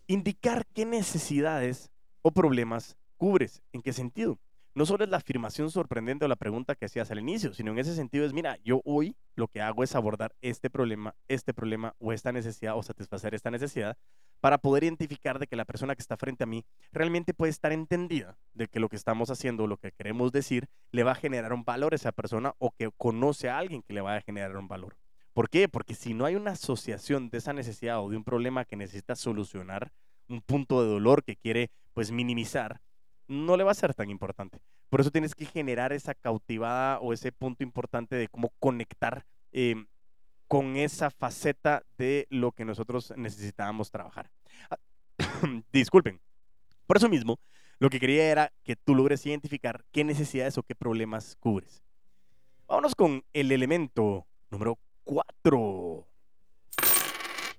indicar 0.08 0.65
qué 0.74 0.86
necesidades 0.86 1.91
o 2.22 2.32
problemas 2.32 2.98
cubres. 3.17 3.62
¿En 3.74 3.82
qué 3.82 3.93
sentido? 3.93 4.39
No 4.74 4.86
solo 4.86 5.04
es 5.04 5.10
la 5.10 5.17
afirmación 5.17 5.72
sorprendente 5.72 6.26
o 6.26 6.28
la 6.28 6.36
pregunta 6.36 6.76
que 6.76 6.86
hacías 6.86 7.10
al 7.10 7.20
inicio, 7.20 7.54
sino 7.54 7.72
en 7.72 7.80
ese 7.80 7.96
sentido 7.96 8.26
es, 8.26 8.34
mira, 8.34 8.58
yo 8.63 8.82
hoy 8.86 9.15
lo 9.36 9.48
que 9.48 9.60
hago 9.60 9.84
es 9.84 9.96
abordar 9.96 10.36
este 10.41 10.70
problema, 10.70 11.15
este 11.28 11.54
problema 11.54 11.96
o 11.98 12.13
esta 12.13 12.32
necesidad 12.32 12.78
o 12.78 12.84
satisfacer 12.84 13.34
esta 13.34 13.50
necesidad 13.50 13.98
para 14.39 14.60
poder 14.60 14.84
identificar 14.84 15.39
de 15.39 15.48
que 15.48 15.56
la 15.56 15.65
persona 15.65 15.96
que 15.96 16.02
está 16.02 16.15
frente 16.15 16.43
a 16.43 16.48
mí 16.48 16.63
realmente 16.91 17.34
puede 17.34 17.50
estar 17.50 17.72
entendida 17.72 18.38
de 18.54 18.67
que 18.67 18.80
lo 18.80 18.88
que 18.88 18.96
estamos 18.96 19.32
haciendo, 19.32 19.65
lo 19.65 19.78
que 19.78 19.91
queremos 19.91 20.32
decir, 20.32 20.67
le 20.91 21.04
va 21.04 21.13
a 21.13 21.15
generar 21.15 21.54
un 21.54 21.63
valor 21.63 21.93
a 21.93 21.96
esa 21.96 22.12
persona 22.12 22.54
o 22.60 22.70
que 22.70 22.91
conoce 22.96 23.50
a 23.50 23.58
alguien 23.58 23.82
que 23.82 23.93
le 23.93 24.02
va 24.02 24.15
a 24.15 24.22
generar 24.22 24.56
un 24.58 24.67
valor. 24.67 24.96
¿Por 25.38 25.52
qué? 25.52 25.69
Porque 25.69 25.93
si 25.93 26.15
no 26.15 26.26
hay 26.26 26.36
una 26.36 26.54
asociación 26.54 27.30
de 27.30 27.38
esa 27.38 27.54
necesidad 27.54 28.04
o 28.04 28.10
de 28.10 28.17
un 28.17 28.23
problema 28.23 28.65
que 28.65 28.76
necesita 28.76 29.15
solucionar, 29.15 29.91
un 30.28 30.41
punto 30.41 30.82
de 30.82 30.89
dolor 30.89 31.23
que 31.23 31.36
quiere 31.36 31.69
pues 31.93 32.10
minimizar, 32.10 32.82
no 33.28 33.56
le 33.56 33.63
va 33.63 33.69
a 33.69 33.76
ser 33.76 33.93
tan 33.93 34.10
importante. 34.10 34.60
Por 34.89 35.00
eso 35.00 35.12
tienes 35.12 35.36
que 35.36 35.45
generar 35.45 35.93
esa 35.93 36.15
cautivada 36.15 37.00
o 37.02 37.13
ese 37.13 37.32
punto 37.32 37.62
importante 37.62 38.15
de 38.15 38.30
cómo 38.30 38.52
conectar 38.58 39.28
em, 39.52 39.86
con 40.47 40.76
esa 40.76 41.12
faceta 41.12 41.84
de 42.00 42.26
lo 42.32 42.52
que 42.52 42.65
nosotros 42.65 43.13
necesitábamos 43.15 43.91
trabajar. 43.91 44.32
Ah, 44.71 44.80
disculpen. 45.71 46.19
Por 46.88 46.97
eso 46.97 47.10
mismo, 47.10 47.39
lo 47.78 47.91
que 47.91 48.00
quería 48.00 48.32
era 48.32 48.52
que 48.63 48.76
tú 48.76 48.95
logres 48.95 49.23
identificar 49.28 49.86
qué 49.91 50.04
necesidades 50.04 50.58
o 50.58 50.63
qué 50.63 50.73
problemas 50.73 51.36
cubres. 51.39 51.84
Vámonos 52.67 52.95
con 52.95 53.23
el 53.34 53.52
elemento 53.52 54.26
número 54.50 54.80
4. 55.08 56.06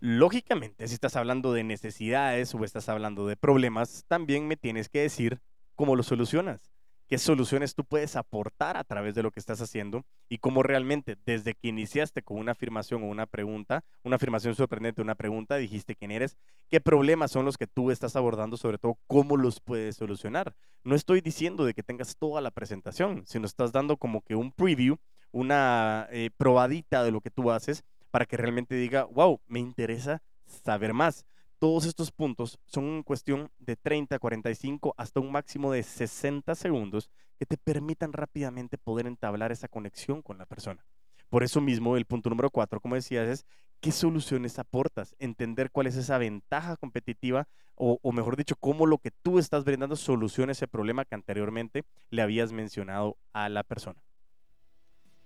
Lógicamente, 0.00 0.86
si 0.86 0.94
estás 0.94 1.16
hablando 1.16 1.54
de 1.54 1.64
necesidades 1.64 2.54
o 2.54 2.62
estás 2.62 2.88
hablando 2.90 3.26
de 3.26 3.36
problemas, 3.36 4.04
también 4.06 4.46
me 4.46 4.56
tienes 4.56 4.90
que 4.90 5.00
decir 5.00 5.40
cómo 5.74 5.96
lo 5.96 6.02
solucionas 6.02 6.60
qué 7.08 7.16
soluciones 7.16 7.74
tú 7.74 7.84
puedes 7.84 8.16
aportar 8.16 8.76
a 8.76 8.84
través 8.84 9.14
de 9.14 9.22
lo 9.22 9.30
que 9.30 9.40
estás 9.40 9.60
haciendo 9.62 10.04
y 10.28 10.38
cómo 10.38 10.62
realmente 10.62 11.16
desde 11.24 11.54
que 11.54 11.68
iniciaste 11.68 12.22
con 12.22 12.36
una 12.36 12.52
afirmación 12.52 13.02
o 13.02 13.06
una 13.06 13.26
pregunta, 13.26 13.82
una 14.04 14.16
afirmación 14.16 14.54
sorprendente, 14.54 15.00
una 15.00 15.14
pregunta, 15.14 15.56
dijiste 15.56 15.96
quién 15.96 16.10
eres, 16.10 16.36
qué 16.68 16.80
problemas 16.80 17.32
son 17.32 17.46
los 17.46 17.56
que 17.56 17.66
tú 17.66 17.90
estás 17.90 18.14
abordando, 18.14 18.58
sobre 18.58 18.78
todo 18.78 18.98
cómo 19.06 19.38
los 19.38 19.60
puedes 19.60 19.96
solucionar. 19.96 20.54
No 20.84 20.94
estoy 20.94 21.22
diciendo 21.22 21.64
de 21.64 21.72
que 21.72 21.82
tengas 21.82 22.16
toda 22.16 22.42
la 22.42 22.50
presentación, 22.50 23.22
sino 23.26 23.46
estás 23.46 23.72
dando 23.72 23.96
como 23.96 24.20
que 24.20 24.36
un 24.36 24.52
preview, 24.52 24.98
una 25.32 26.08
eh, 26.10 26.30
probadita 26.36 27.04
de 27.04 27.10
lo 27.10 27.20
que 27.20 27.30
tú 27.30 27.50
haces 27.50 27.84
para 28.10 28.26
que 28.26 28.36
realmente 28.36 28.74
diga, 28.74 29.04
wow, 29.04 29.40
me 29.46 29.60
interesa 29.60 30.22
saber 30.46 30.94
más. 30.94 31.24
Todos 31.58 31.86
estos 31.86 32.12
puntos 32.12 32.58
son 32.66 32.84
en 32.84 33.02
cuestión 33.02 33.50
de 33.58 33.76
30, 33.76 34.18
45 34.18 34.94
hasta 34.96 35.20
un 35.20 35.32
máximo 35.32 35.72
de 35.72 35.82
60 35.82 36.54
segundos 36.54 37.10
que 37.38 37.46
te 37.46 37.56
permitan 37.56 38.12
rápidamente 38.12 38.78
poder 38.78 39.06
entablar 39.06 39.52
esa 39.52 39.68
conexión 39.68 40.22
con 40.22 40.38
la 40.38 40.46
persona. 40.46 40.84
Por 41.28 41.42
eso 41.42 41.60
mismo, 41.60 41.96
el 41.96 42.06
punto 42.06 42.30
número 42.30 42.50
4, 42.50 42.80
como 42.80 42.94
decías, 42.94 43.28
es 43.28 43.46
qué 43.80 43.92
soluciones 43.92 44.58
aportas, 44.58 45.14
entender 45.18 45.70
cuál 45.70 45.86
es 45.86 45.96
esa 45.96 46.18
ventaja 46.18 46.76
competitiva 46.76 47.46
o, 47.74 47.98
o, 48.02 48.12
mejor 48.12 48.36
dicho, 48.36 48.56
cómo 48.56 48.86
lo 48.86 48.98
que 48.98 49.10
tú 49.10 49.38
estás 49.38 49.64
brindando 49.64 49.94
soluciona 49.94 50.52
ese 50.52 50.66
problema 50.66 51.04
que 51.04 51.14
anteriormente 51.14 51.84
le 52.10 52.22
habías 52.22 52.52
mencionado 52.52 53.16
a 53.32 53.48
la 53.48 53.62
persona. 53.62 54.02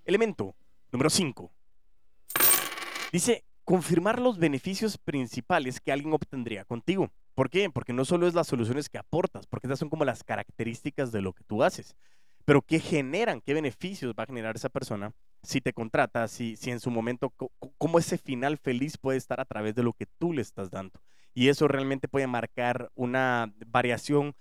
Elemento 0.04 0.54
número 0.90 1.10
5. 1.10 1.50
Dice, 3.12 3.44
confirmar 3.64 4.20
los 4.20 4.38
beneficios 4.38 4.98
principales 4.98 5.80
que 5.80 5.92
alguien 5.92 6.12
obtendría 6.12 6.64
contigo. 6.64 7.12
¿Por 7.34 7.50
qué? 7.50 7.70
Porque 7.70 7.92
no 7.92 8.04
solo 8.04 8.26
es 8.26 8.34
las 8.34 8.46
soluciones 8.46 8.88
que 8.88 8.98
aportas, 8.98 9.46
porque 9.46 9.66
esas 9.66 9.78
son 9.78 9.88
como 9.88 10.04
las 10.04 10.24
características 10.24 11.12
de 11.12 11.22
lo 11.22 11.32
que 11.32 11.44
tú 11.44 11.62
haces, 11.62 11.96
pero 12.44 12.62
qué 12.62 12.80
generan, 12.80 13.40
qué 13.40 13.54
beneficios 13.54 14.14
va 14.18 14.24
a 14.24 14.26
generar 14.26 14.56
esa 14.56 14.68
persona 14.68 15.12
si 15.42 15.60
te 15.60 15.72
contrata, 15.72 16.28
si, 16.28 16.56
si 16.56 16.70
en 16.70 16.80
su 16.80 16.90
momento, 16.90 17.32
cómo 17.78 17.98
ese 17.98 18.18
final 18.18 18.58
feliz 18.58 18.98
puede 18.98 19.18
estar 19.18 19.40
a 19.40 19.44
través 19.44 19.74
de 19.74 19.82
lo 19.82 19.92
que 19.92 20.06
tú 20.06 20.32
le 20.32 20.42
estás 20.42 20.70
dando. 20.70 21.00
Y 21.34 21.48
eso 21.48 21.66
realmente 21.68 22.08
puede 22.08 22.26
marcar 22.26 22.90
una 22.94 23.52
variación 23.66 24.34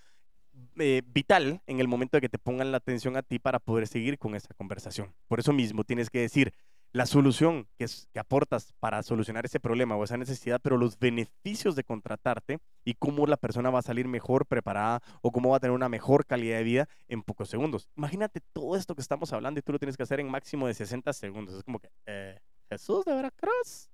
eh, 0.77 1.01
vital 1.05 1.61
en 1.67 1.79
el 1.79 1.87
momento 1.87 2.17
de 2.17 2.21
que 2.21 2.29
te 2.29 2.37
pongan 2.37 2.71
la 2.71 2.77
atención 2.77 3.17
a 3.17 3.21
ti 3.21 3.39
para 3.39 3.59
poder 3.59 3.87
seguir 3.87 4.17
con 4.17 4.35
esa 4.35 4.53
conversación. 4.53 5.13
Por 5.27 5.39
eso 5.39 5.53
mismo 5.53 5.83
tienes 5.83 6.09
que 6.09 6.19
decir, 6.19 6.53
la 6.93 7.05
solución 7.05 7.67
que, 7.77 7.85
que, 8.11 8.19
aportas 8.19 8.73
para 8.79 9.01
solucionar 9.03 9.45
ese 9.45 9.59
problema 9.59 9.95
o 9.95 10.03
esa 10.03 10.17
necesidad, 10.17 10.59
pero 10.61 10.77
los 10.77 10.99
beneficios 10.99 11.75
de 11.75 11.83
contratarte 11.83 12.59
y 12.83 12.95
cómo 12.95 13.27
la 13.27 13.37
persona 13.37 13.69
va 13.69 13.79
a 13.79 13.83
salir 13.83 14.07
mejor 14.07 14.45
preparada 14.45 15.01
o 15.21 15.31
cómo 15.31 15.51
va 15.51 15.57
a 15.57 15.59
tener 15.59 15.73
una 15.73 15.89
mejor 15.89 16.25
calidad 16.25 16.57
de 16.57 16.63
vida 16.63 16.89
en 17.07 17.23
pocos 17.23 17.49
segundos. 17.49 17.87
Imagínate 17.95 18.41
todo 18.53 18.75
esto 18.75 18.95
que 18.95 19.01
estamos 19.01 19.31
hablando 19.31 19.59
y 19.59 19.63
tú 19.63 19.71
lo 19.71 19.79
tienes 19.79 19.95
que 19.95 20.03
hacer 20.03 20.19
en 20.19 20.29
máximo 20.29 20.67
de 20.67 20.73
60 20.73 21.13
segundos. 21.13 21.55
Es 21.55 21.63
como 21.63 21.79
que, 21.79 21.89
eh, 22.05 22.39
Jesús 22.69 23.05
de 23.05 23.13
Veracruz. 23.13 23.89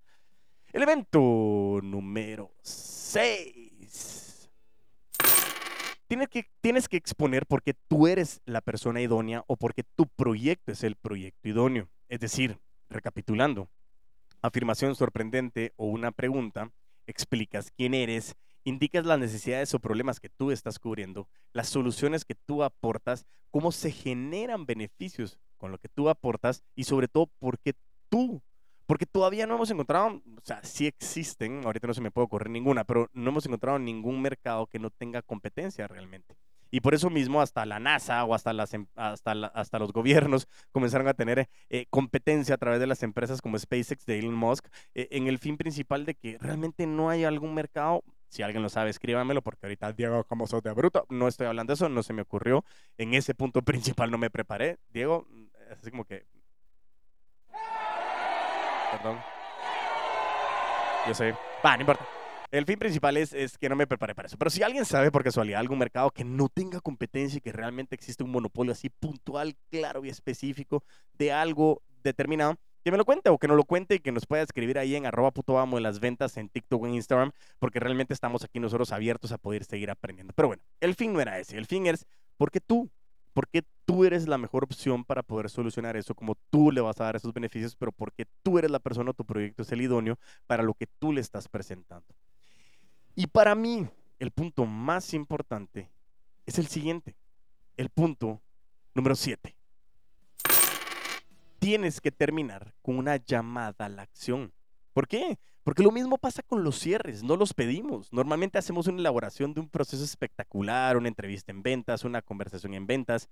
Elemento 0.73 1.79
número 1.81 2.51
6. 2.61 4.26
Tienes 6.07 6.29
que, 6.29 6.49
tienes 6.61 6.87
que 6.87 6.97
exponer 6.97 7.45
porque 7.45 7.73
tú 7.73 8.07
eres 8.07 8.41
la 8.45 8.61
persona 8.61 9.01
idónea 9.01 9.43
o 9.47 9.57
porque 9.57 9.83
tu 9.83 10.07
proyecto 10.07 10.71
es 10.71 10.83
el 10.83 10.95
proyecto 10.95 11.49
idóneo. 11.49 11.89
Es 12.07 12.19
decir, 12.19 12.59
Recapitulando, 12.89 13.69
afirmación 14.41 14.95
sorprendente 14.95 15.73
o 15.75 15.87
una 15.87 16.11
pregunta, 16.11 16.71
explicas 17.05 17.69
quién 17.75 17.93
eres, 17.93 18.37
indicas 18.63 19.05
las 19.05 19.19
necesidades 19.19 19.73
o 19.73 19.79
problemas 19.79 20.21
que 20.21 20.29
tú 20.29 20.51
estás 20.51 20.79
cubriendo, 20.79 21.27
las 21.51 21.67
soluciones 21.67 22.23
que 22.23 22.35
tú 22.35 22.63
aportas, 22.63 23.25
cómo 23.51 23.73
se 23.73 23.91
generan 23.91 24.65
beneficios 24.65 25.37
con 25.57 25.71
lo 25.71 25.79
que 25.79 25.89
tú 25.89 26.07
aportas 26.07 26.63
y 26.75 26.85
sobre 26.85 27.09
todo 27.09 27.27
por 27.39 27.59
qué 27.59 27.73
tú, 28.07 28.41
porque 28.87 29.05
todavía 29.05 29.45
no 29.45 29.55
hemos 29.55 29.69
encontrado, 29.69 30.07
o 30.07 30.41
sea, 30.43 30.63
sí 30.63 30.87
existen, 30.87 31.65
ahorita 31.65 31.87
no 31.87 31.93
se 31.93 32.01
me 32.01 32.09
puede 32.09 32.25
ocurrir 32.25 32.49
ninguna, 32.49 32.85
pero 32.85 33.09
no 33.13 33.29
hemos 33.29 33.45
encontrado 33.45 33.77
ningún 33.77 34.21
mercado 34.21 34.65
que 34.65 34.79
no 34.79 34.89
tenga 34.89 35.21
competencia 35.21 35.87
realmente. 35.87 36.35
Y 36.69 36.81
por 36.81 36.93
eso 36.93 37.09
mismo 37.09 37.41
hasta 37.41 37.65
la 37.65 37.79
NASA 37.79 38.23
o 38.25 38.33
hasta, 38.33 38.51
em, 38.71 38.87
hasta, 38.95 39.31
hasta 39.31 39.79
los 39.79 39.93
gobiernos 39.93 40.47
comenzaron 40.71 41.07
a 41.07 41.13
tener 41.13 41.49
eh, 41.69 41.85
competencia 41.89 42.55
a 42.55 42.57
través 42.57 42.79
de 42.79 42.87
las 42.87 43.03
empresas 43.03 43.41
como 43.41 43.57
SpaceX 43.57 44.05
de 44.05 44.19
Elon 44.19 44.35
Musk 44.35 44.67
eh, 44.93 45.07
en 45.11 45.27
el 45.27 45.37
fin 45.37 45.57
principal 45.57 46.05
de 46.05 46.15
que 46.15 46.37
realmente 46.39 46.85
no 46.87 47.09
hay 47.09 47.23
algún 47.23 47.53
mercado. 47.53 48.03
Si 48.29 48.43
alguien 48.43 48.61
lo 48.61 48.69
sabe, 48.69 48.89
escríbamelo 48.89 49.41
porque 49.41 49.65
ahorita 49.65 49.93
Diego, 49.93 50.25
como 50.25 50.47
sos 50.47 50.61
de 50.61 50.73
bruto, 50.73 51.05
no 51.09 51.29
estoy 51.29 51.47
hablando 51.47 51.71
de 51.71 51.75
eso, 51.75 51.87
no 51.87 52.03
se 52.03 52.11
me 52.11 52.21
ocurrió. 52.21 52.65
En 52.97 53.13
ese 53.13 53.33
punto 53.33 53.61
principal 53.63 54.11
no 54.11 54.17
me 54.17 54.29
preparé. 54.29 54.77
Diego, 54.89 55.27
es 55.71 55.79
así 55.79 55.91
como 55.91 56.03
que... 56.03 56.25
Perdón. 58.97 59.19
Yo 61.07 61.13
sé. 61.13 61.33
Va, 61.65 61.75
no 61.75 61.81
importa. 61.81 62.05
El 62.49 62.65
fin 62.65 62.79
principal 62.79 63.17
es, 63.17 63.33
es, 63.33 63.57
que 63.57 63.67
no 63.67 63.75
me 63.75 63.87
preparé 63.87 64.15
para 64.15 64.27
eso. 64.27 64.37
Pero 64.37 64.49
si 64.49 64.63
alguien 64.63 64.85
sabe 64.85 65.11
por 65.11 65.23
casualidad 65.23 65.59
algún 65.59 65.79
mercado 65.79 66.11
que 66.11 66.23
no 66.23 66.47
tenga 66.47 66.79
competencia 66.79 67.37
y 67.37 67.41
que 67.41 67.51
realmente 67.51 67.93
existe 67.93 68.23
un 68.23 68.31
monopolio 68.31 68.71
así 68.71 68.89
puntual, 68.89 69.55
claro 69.69 70.05
y 70.05 70.09
específico 70.09 70.83
de 71.13 71.33
algo 71.33 71.81
determinado, 72.03 72.55
que 72.85 72.91
me 72.91 72.97
lo 72.97 73.03
cuente 73.03 73.29
o 73.29 73.37
que 73.37 73.49
no 73.49 73.55
lo 73.55 73.65
cuente 73.65 73.95
y 73.95 73.99
que 73.99 74.13
nos 74.13 74.25
pueda 74.25 74.43
escribir 74.43 74.79
ahí 74.79 74.95
en 74.95 75.05
arroba 75.05 75.31
puto 75.31 75.59
amo 75.59 75.75
en 75.75 75.83
las 75.83 75.99
ventas 75.99 76.37
en 76.37 76.47
TikTok 76.47 76.83
o 76.83 76.87
Instagram, 76.87 77.31
porque 77.59 77.81
realmente 77.81 78.13
estamos 78.13 78.45
aquí 78.45 78.61
nosotros 78.61 78.93
abiertos 78.93 79.33
a 79.33 79.37
poder 79.37 79.65
seguir 79.65 79.91
aprendiendo. 79.91 80.31
Pero 80.33 80.47
bueno, 80.47 80.63
el 80.79 80.95
fin 80.95 81.11
no 81.11 81.19
era 81.19 81.37
ese. 81.37 81.57
El 81.57 81.65
fin 81.65 81.85
es 81.87 82.05
porque 82.37 82.61
tú, 82.61 82.89
porque 83.37 83.63
tú 83.85 84.03
eres 84.03 84.27
la 84.27 84.39
mejor 84.39 84.63
opción 84.63 85.05
para 85.05 85.21
poder 85.21 85.51
solucionar 85.51 85.95
eso, 85.95 86.15
como 86.15 86.33
tú 86.49 86.71
le 86.71 86.81
vas 86.81 86.99
a 86.99 87.03
dar 87.03 87.17
esos 87.17 87.31
beneficios, 87.31 87.75
pero 87.75 87.91
porque 87.91 88.25
tú 88.41 88.57
eres 88.57 88.71
la 88.71 88.79
persona 88.79 89.13
tu 89.13 89.25
proyecto 89.25 89.61
es 89.61 89.71
el 89.71 89.81
idóneo 89.81 90.17
para 90.47 90.63
lo 90.63 90.73
que 90.73 90.87
tú 90.87 91.13
le 91.13 91.21
estás 91.21 91.47
presentando. 91.47 92.07
Y 93.13 93.27
para 93.27 93.53
mí, 93.53 93.87
el 94.17 94.31
punto 94.31 94.65
más 94.65 95.13
importante 95.13 95.87
es 96.47 96.57
el 96.57 96.65
siguiente, 96.65 97.15
el 97.75 97.89
punto 97.89 98.41
número 98.95 99.13
7. 99.13 99.55
Tienes 101.59 102.01
que 102.01 102.11
terminar 102.11 102.73
con 102.81 102.97
una 102.97 103.17
llamada 103.17 103.85
a 103.85 103.89
la 103.89 104.01
acción. 104.01 104.51
¿Por 104.93 105.07
qué? 105.07 105.37
Porque 105.67 105.83
lo 105.83 105.91
mismo 105.91 106.17
pasa 106.17 106.43
con 106.43 106.63
los 106.63 106.79
cierres, 106.79 107.23
no 107.23 107.35
los 107.35 107.53
pedimos. 107.53 108.13
Normalmente 108.13 108.57
hacemos 108.57 108.87
una 108.87 108.99
elaboración 108.99 109.53
de 109.53 109.59
un 109.59 109.67
proceso 109.67 110.01
espectacular, 110.01 110.95
una 110.95 111.09
entrevista 111.09 111.51
en 111.51 111.61
ventas, 111.61 112.05
una 112.05 112.21
conversación 112.21 112.73
en 112.73 112.87
ventas, 112.87 113.27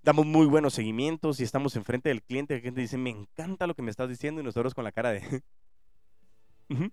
damos 0.00 0.24
muy 0.24 0.46
buenos 0.46 0.74
seguimientos 0.74 1.40
y 1.40 1.42
estamos 1.42 1.74
enfrente 1.74 2.08
del 2.08 2.22
cliente, 2.22 2.54
la 2.54 2.60
gente 2.60 2.80
dice, 2.80 2.96
me 2.96 3.10
encanta 3.10 3.66
lo 3.66 3.74
que 3.74 3.82
me 3.82 3.90
estás 3.90 4.08
diciendo 4.08 4.40
y 4.40 4.44
nosotros 4.44 4.72
con 4.72 4.84
la 4.84 4.92
cara 4.92 5.10
de... 5.10 5.42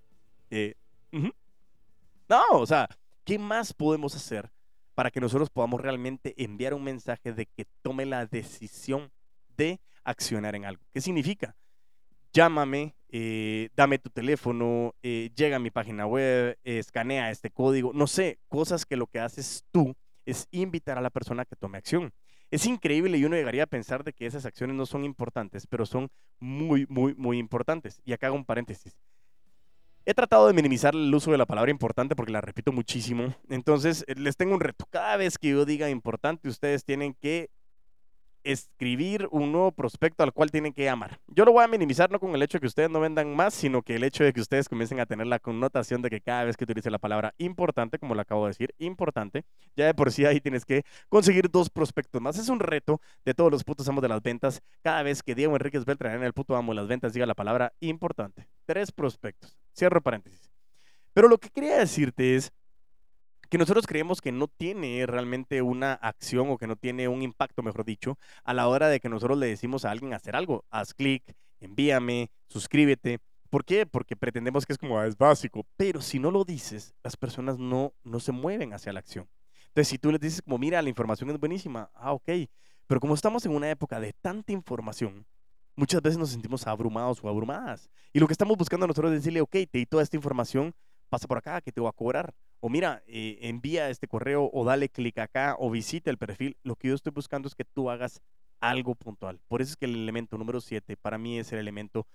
eh, 0.49 0.73
no, 1.11 2.41
o 2.53 2.65
sea, 2.65 2.89
¿qué 3.23 3.37
más 3.37 3.73
podemos 3.75 4.15
hacer 4.15 4.49
para 4.95 5.11
que 5.11 5.21
nosotros 5.21 5.51
podamos 5.51 5.79
realmente 5.79 6.33
enviar 6.43 6.73
un 6.73 6.83
mensaje 6.83 7.33
de 7.33 7.45
que 7.45 7.67
tome 7.83 8.07
la 8.07 8.25
decisión 8.25 9.11
de 9.57 9.79
accionar 10.03 10.55
en 10.55 10.65
algo? 10.65 10.81
¿Qué 10.91 11.01
significa? 11.01 11.55
Llámame, 12.33 12.95
eh, 13.09 13.69
dame 13.75 13.99
tu 13.99 14.09
teléfono, 14.09 14.93
eh, 15.01 15.31
llega 15.35 15.57
a 15.57 15.59
mi 15.59 15.71
página 15.71 16.05
web, 16.05 16.57
escanea 16.63 17.31
este 17.31 17.49
código, 17.49 17.91
no 17.93 18.07
sé, 18.07 18.39
cosas 18.47 18.85
que 18.85 18.97
lo 18.97 19.07
que 19.07 19.19
haces 19.19 19.65
tú 19.71 19.95
es 20.25 20.47
invitar 20.51 20.97
a 20.97 21.01
la 21.01 21.09
persona 21.09 21.43
a 21.43 21.45
que 21.45 21.55
tome 21.55 21.77
acción. 21.77 22.13
Es 22.49 22.65
increíble 22.65 23.17
y 23.17 23.25
uno 23.25 23.35
llegaría 23.35 23.63
a 23.63 23.67
pensar 23.67 24.03
de 24.03 24.13
que 24.13 24.25
esas 24.25 24.45
acciones 24.45 24.75
no 24.75 24.85
son 24.85 25.03
importantes, 25.03 25.67
pero 25.67 25.85
son 25.85 26.09
muy, 26.39 26.85
muy, 26.89 27.13
muy 27.15 27.39
importantes. 27.39 28.01
Y 28.05 28.13
acá 28.13 28.27
hago 28.27 28.35
un 28.35 28.45
paréntesis. 28.45 28.97
He 30.05 30.13
tratado 30.13 30.47
de 30.47 30.53
minimizar 30.53 30.95
el 30.95 31.13
uso 31.13 31.31
de 31.31 31.37
la 31.37 31.45
palabra 31.45 31.69
importante 31.69 32.15
porque 32.15 32.31
la 32.31 32.39
repito 32.39 32.71
muchísimo. 32.71 33.35
Entonces, 33.49 34.05
eh, 34.07 34.15
les 34.15 34.37
tengo 34.37 34.53
un 34.53 34.61
reto. 34.61 34.85
Cada 34.89 35.17
vez 35.17 35.37
que 35.37 35.49
yo 35.49 35.65
diga 35.65 35.89
importante, 35.89 36.47
ustedes 36.47 36.85
tienen 36.85 37.13
que 37.13 37.49
escribir 38.51 39.27
un 39.31 39.51
nuevo 39.51 39.71
prospecto 39.71 40.23
al 40.23 40.31
cual 40.31 40.51
tienen 40.51 40.73
que 40.73 40.83
llamar. 40.83 41.19
Yo 41.27 41.45
lo 41.45 41.51
voy 41.51 41.63
a 41.63 41.67
minimizar 41.67 42.09
no 42.09 42.19
con 42.19 42.33
el 42.33 42.41
hecho 42.41 42.57
de 42.57 42.61
que 42.61 42.67
ustedes 42.67 42.89
no 42.89 42.99
vendan 42.99 43.35
más, 43.35 43.53
sino 43.53 43.81
que 43.81 43.95
el 43.95 44.03
hecho 44.03 44.23
de 44.23 44.33
que 44.33 44.39
ustedes 44.41 44.69
comiencen 44.69 44.99
a 44.99 45.05
tener 45.05 45.27
la 45.27 45.39
connotación 45.39 46.01
de 46.01 46.09
que 46.09 46.21
cada 46.21 46.45
vez 46.45 46.55
que 46.55 46.63
utilice 46.63 46.89
la 46.89 46.97
palabra 46.97 47.33
importante, 47.37 47.99
como 47.99 48.15
lo 48.15 48.21
acabo 48.21 48.45
de 48.45 48.51
decir, 48.51 48.73
importante, 48.79 49.43
ya 49.75 49.85
de 49.85 49.93
por 49.93 50.11
sí 50.11 50.25
ahí 50.25 50.39
tienes 50.39 50.65
que 50.65 50.83
conseguir 51.09 51.49
dos 51.51 51.69
prospectos 51.69 52.21
más. 52.21 52.37
Es 52.37 52.49
un 52.49 52.59
reto 52.59 53.01
de 53.25 53.33
todos 53.33 53.51
los 53.51 53.63
putos 53.63 53.87
amos 53.89 54.01
de 54.01 54.09
las 54.09 54.21
ventas. 54.21 54.61
Cada 54.81 55.03
vez 55.03 55.23
que 55.23 55.35
Diego 55.35 55.53
Enríquez 55.53 55.85
Beltrán 55.85 56.15
en 56.15 56.23
el 56.23 56.33
puto 56.33 56.55
amo 56.55 56.71
de 56.71 56.77
las 56.77 56.87
ventas 56.87 57.13
diga 57.13 57.25
la 57.25 57.35
palabra 57.35 57.73
importante. 57.81 58.47
Tres 58.65 58.91
prospectos. 58.91 59.57
Cierro 59.75 60.01
paréntesis. 60.01 60.51
Pero 61.13 61.27
lo 61.27 61.37
que 61.37 61.49
quería 61.49 61.79
decirte 61.79 62.35
es 62.35 62.53
que 63.49 63.57
nosotros 63.57 63.87
creemos 63.87 64.21
que 64.21 64.31
no 64.31 64.47
tiene 64.47 65.05
realmente 65.05 65.61
una 65.61 65.93
acción 65.93 66.49
o 66.49 66.57
que 66.57 66.67
no 66.67 66.75
tiene 66.75 67.07
un 67.07 67.21
impacto, 67.21 67.63
mejor 67.63 67.85
dicho, 67.85 68.17
a 68.43 68.53
la 68.53 68.67
hora 68.67 68.89
de 68.89 68.99
que 68.99 69.09
nosotros 69.09 69.37
le 69.37 69.47
decimos 69.47 69.85
a 69.85 69.91
alguien 69.91 70.13
hacer 70.13 70.35
algo. 70.35 70.65
Haz 70.69 70.93
clic, 70.93 71.35
envíame, 71.59 72.29
suscríbete. 72.47 73.19
¿Por 73.49 73.63
qué? 73.63 73.85
Porque 73.85 74.15
pretendemos 74.15 74.65
que 74.65 74.73
es 74.73 74.79
como, 74.79 74.99
ah, 74.99 75.07
es 75.07 75.17
básico, 75.17 75.65
pero 75.77 76.01
si 76.01 76.19
no 76.19 76.31
lo 76.31 76.43
dices, 76.43 76.93
las 77.03 77.15
personas 77.15 77.57
no, 77.57 77.93
no 78.03 78.19
se 78.19 78.31
mueven 78.31 78.73
hacia 78.73 78.91
la 78.91 78.99
acción. 78.99 79.27
Entonces, 79.67 79.87
si 79.87 79.97
tú 79.97 80.11
les 80.11 80.19
dices 80.19 80.41
como, 80.41 80.57
mira, 80.57 80.81
la 80.81 80.89
información 80.89 81.29
es 81.29 81.39
buenísima, 81.39 81.89
ah, 81.93 82.11
ok, 82.11 82.29
pero 82.87 82.99
como 82.99 83.13
estamos 83.13 83.45
en 83.45 83.53
una 83.53 83.69
época 83.69 83.99
de 83.99 84.13
tanta 84.13 84.51
información, 84.51 85.25
muchas 85.75 86.01
veces 86.01 86.17
nos 86.17 86.31
sentimos 86.31 86.65
abrumados 86.67 87.23
o 87.23 87.29
abrumadas. 87.29 87.89
Y 88.11 88.19
lo 88.19 88.27
que 88.27 88.33
estamos 88.33 88.57
buscando 88.57 88.87
nosotros 88.87 89.11
es 89.11 89.19
decirle, 89.19 89.41
ok, 89.41 89.51
te 89.51 89.77
di 89.77 89.85
toda 89.85 90.03
esta 90.03 90.17
información, 90.17 90.73
pasa 91.09 91.27
por 91.27 91.37
acá, 91.37 91.61
que 91.61 91.71
te 91.71 91.79
voy 91.79 91.89
a 91.89 91.93
cobrar. 91.93 92.33
O 92.59 92.69
mira, 92.69 93.03
eh, 93.07 93.37
envía 93.41 93.89
este 93.89 94.07
correo 94.07 94.49
o 94.51 94.65
dale 94.65 94.89
clic 94.89 95.17
acá 95.19 95.55
o 95.59 95.69
visita 95.69 96.09
el 96.09 96.17
perfil. 96.17 96.57
Lo 96.63 96.75
que 96.75 96.89
yo 96.89 96.95
estoy 96.95 97.11
buscando 97.11 97.47
es 97.47 97.55
que 97.55 97.63
tú 97.63 97.89
hagas 97.89 98.21
algo 98.59 98.95
puntual. 98.95 99.39
Por 99.47 99.61
eso 99.61 99.71
es 99.71 99.77
que 99.77 99.85
el 99.85 99.95
elemento 99.95 100.37
número 100.37 100.61
7 100.61 100.97
para 100.97 101.17
mí 101.17 101.37
es 101.37 101.51
el 101.53 101.59
elemento 101.59 102.07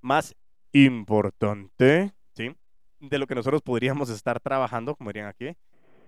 más 0.00 0.34
importante, 0.72 2.12
¿sí? 2.34 2.54
De 3.00 3.18
lo 3.18 3.26
que 3.26 3.34
nosotros 3.34 3.62
podríamos 3.62 4.10
estar 4.10 4.40
trabajando, 4.40 4.94
como 4.94 5.10
dirían 5.10 5.28
aquí, 5.28 5.56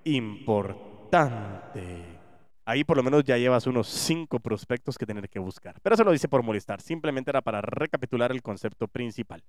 importante. 0.04 2.18
Ahí 2.64 2.84
por 2.84 2.98
lo 2.98 3.02
menos 3.02 3.24
ya 3.24 3.38
llevas 3.38 3.66
unos 3.66 3.88
cinco 3.88 4.40
prospectos 4.40 4.98
que 4.98 5.06
tener 5.06 5.28
que 5.28 5.38
buscar. 5.38 5.80
Pero 5.80 5.94
eso 5.94 6.04
lo 6.04 6.12
dice 6.12 6.28
por 6.28 6.42
molestar. 6.42 6.82
Simplemente 6.82 7.30
era 7.30 7.40
para 7.40 7.62
recapitular 7.62 8.30
el 8.30 8.42
concepto 8.42 8.88
principal. 8.88 9.42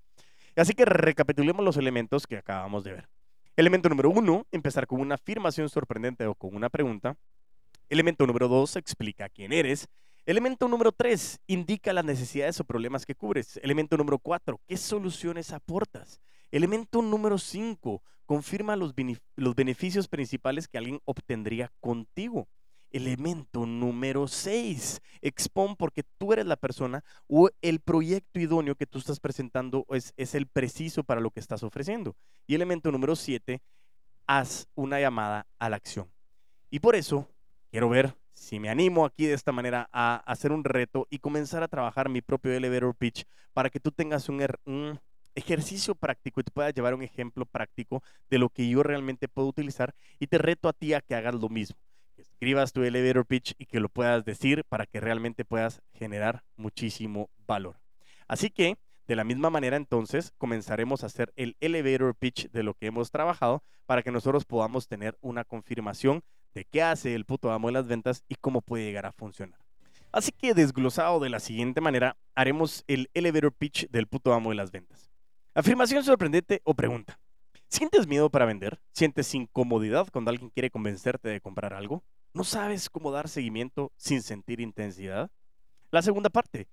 Así 0.56 0.74
que 0.74 0.86
recapitulemos 0.86 1.66
los 1.66 1.76
elementos 1.76 2.26
que 2.26 2.38
acabamos 2.38 2.84
de 2.84 2.94
ver. 2.94 3.10
Elemento 3.56 3.90
número 3.90 4.10
uno, 4.10 4.46
empezar 4.52 4.88
con 4.88 5.02
una 5.02 5.16
afirmación 5.16 5.70
sorprendente 5.70 6.26
o 6.26 6.36
con 6.36 6.56
una 6.56 6.70
pregunta. 6.70 7.18
Elemento 7.90 8.26
número 8.26 8.48
dos, 8.48 8.76
explica 8.76 9.30
quién 9.30 9.52
eres. 9.52 9.88
Elemento 10.26 10.68
número 10.68 10.92
tres, 10.92 11.40
indica 11.48 11.92
las 11.92 12.06
necesidades 12.06 12.60
o 12.60 12.64
problemas 12.64 13.06
que 13.06 13.16
cubres. 13.16 13.60
Elemento 13.64 13.98
número 13.98 14.20
cuatro, 14.20 14.62
qué 14.68 14.78
soluciones 14.78 15.52
aportas. 15.52 16.22
Elemento 16.52 17.02
número 17.02 17.38
cinco, 17.38 18.04
confirma 18.26 18.76
los, 18.76 18.94
los 19.36 19.56
beneficios 19.56 20.08
principales 20.08 20.68
que 20.68 20.78
alguien 20.78 21.00
obtendría 21.04 21.72
contigo. 21.80 22.48
Elemento 22.92 23.66
número 23.66 24.28
6, 24.28 25.02
expon 25.22 25.76
porque 25.76 26.04
tú 26.18 26.34
eres 26.34 26.46
la 26.46 26.56
persona 26.56 27.04
o 27.28 27.50
el 27.62 27.80
proyecto 27.80 28.40
idóneo 28.40 28.76
que 28.76 28.88
tú 28.88 29.00
estás 29.00 29.20
presentando 29.20 29.86
es, 29.90 30.14
es 30.18 30.36
el 30.36 30.48
preciso 30.48 31.04
para 31.04 31.22
lo 31.22 31.32
que 31.32 31.40
estás 31.40 31.64
ofreciendo. 31.64 32.16
Y 32.48 32.56
elemento 32.56 32.92
número 32.92 33.16
7, 33.16 33.62
haz 34.26 34.68
una 34.76 35.00
llamada 35.00 35.48
a 35.60 35.70
la 35.70 35.76
acción. 35.76 36.10
Y 36.70 36.80
por 36.80 36.96
eso 36.96 37.28
quiero 37.72 37.90
ver 37.90 38.16
si 38.34 38.60
me 38.60 38.70
animo 38.70 39.06
aquí 39.06 39.26
de 39.26 39.34
esta 39.34 39.52
manera 39.52 39.90
a 39.92 40.18
hacer 40.26 40.52
un 40.52 40.64
reto 40.64 41.08
y 41.10 41.20
comenzar 41.20 41.62
a 41.62 41.68
trabajar 41.68 42.10
mi 42.10 42.22
propio 42.22 42.54
elevator 42.54 42.96
pitch 42.96 43.26
para 43.54 43.70
que 43.70 43.80
tú 43.80 43.92
tengas 43.92 44.30
un, 44.30 44.46
un 44.66 45.00
ejercicio 45.36 45.96
práctico 45.96 46.40
y 46.40 46.44
te 46.44 46.52
puedas 46.52 46.74
llevar 46.74 46.94
un 46.94 47.02
ejemplo 47.02 47.46
práctico 47.46 48.02
de 48.30 48.38
lo 48.38 48.50
que 48.50 48.68
yo 48.70 48.84
realmente 48.84 49.28
puedo 49.28 49.48
utilizar 49.48 49.94
y 50.20 50.28
te 50.28 50.38
reto 50.38 50.70
a 50.70 50.74
ti 50.74 50.94
a 50.94 51.02
que 51.02 51.16
hagas 51.16 51.36
lo 51.36 51.50
mismo 51.50 51.78
escribas 52.22 52.74
tu 52.74 52.84
elevator 52.84 53.26
pitch 53.26 53.54
y 53.58 53.66
que 53.66 53.80
lo 53.80 53.90
puedas 53.90 54.26
decir 54.26 54.64
para 54.66 54.86
que 54.86 55.00
realmente 55.00 55.46
puedas 55.46 55.82
generar 55.94 56.44
muchísimo 56.56 57.30
valor. 57.48 57.80
Así 58.28 58.50
que, 58.50 58.78
de 59.08 59.16
la 59.16 59.24
misma 59.24 59.50
manera, 59.50 59.76
entonces, 59.76 60.32
comenzaremos 60.38 61.04
a 61.04 61.08
hacer 61.08 61.34
el 61.36 61.58
elevator 61.60 62.16
pitch 62.16 62.50
de 62.52 62.64
lo 62.64 62.74
que 62.76 62.88
hemos 62.88 63.12
trabajado 63.12 63.64
para 63.86 64.04
que 64.04 64.12
nosotros 64.12 64.46
podamos 64.46 64.88
tener 64.88 65.18
una 65.22 65.44
confirmación 65.44 66.22
de 66.54 66.66
qué 66.66 66.84
hace 66.84 67.16
el 67.16 67.26
puto 67.26 67.52
amo 67.52 67.68
de 67.68 67.74
las 67.74 67.88
ventas 67.88 68.24
y 68.28 68.36
cómo 68.36 68.62
puede 68.62 68.86
llegar 68.86 69.06
a 69.06 69.12
funcionar. 69.12 69.60
Así 70.12 70.32
que 70.32 70.54
desglosado 70.54 71.20
de 71.20 71.30
la 71.30 71.40
siguiente 71.40 71.82
manera, 71.82 72.18
haremos 72.36 72.84
el 72.88 73.10
elevator 73.14 73.54
pitch 73.54 73.90
del 73.90 74.08
puto 74.08 74.34
amo 74.34 74.50
de 74.50 74.56
las 74.56 74.72
ventas. 74.72 75.10
Afirmación 75.54 76.04
sorprendente 76.04 76.62
o 76.64 76.74
pregunta. 76.74 77.19
¿Sientes 77.70 78.08
miedo 78.08 78.32
para 78.32 78.46
vender? 78.46 78.82
¿Sientes 78.94 79.36
incomodidad 79.36 80.08
cuando 80.12 80.32
alguien 80.32 80.50
quiere 80.50 80.72
convencerte 80.72 81.30
de 81.30 81.40
comprar 81.40 81.76
algo? 81.76 82.04
¿No 82.34 82.44
sabes 82.44 82.90
cómo 82.90 83.12
dar 83.12 83.30
seguimiento 83.30 83.92
sin 83.96 84.24
sentir 84.24 84.60
intensidad? 84.60 85.30
La 85.92 86.02
segunda 86.02 86.32
parte. 86.32 86.68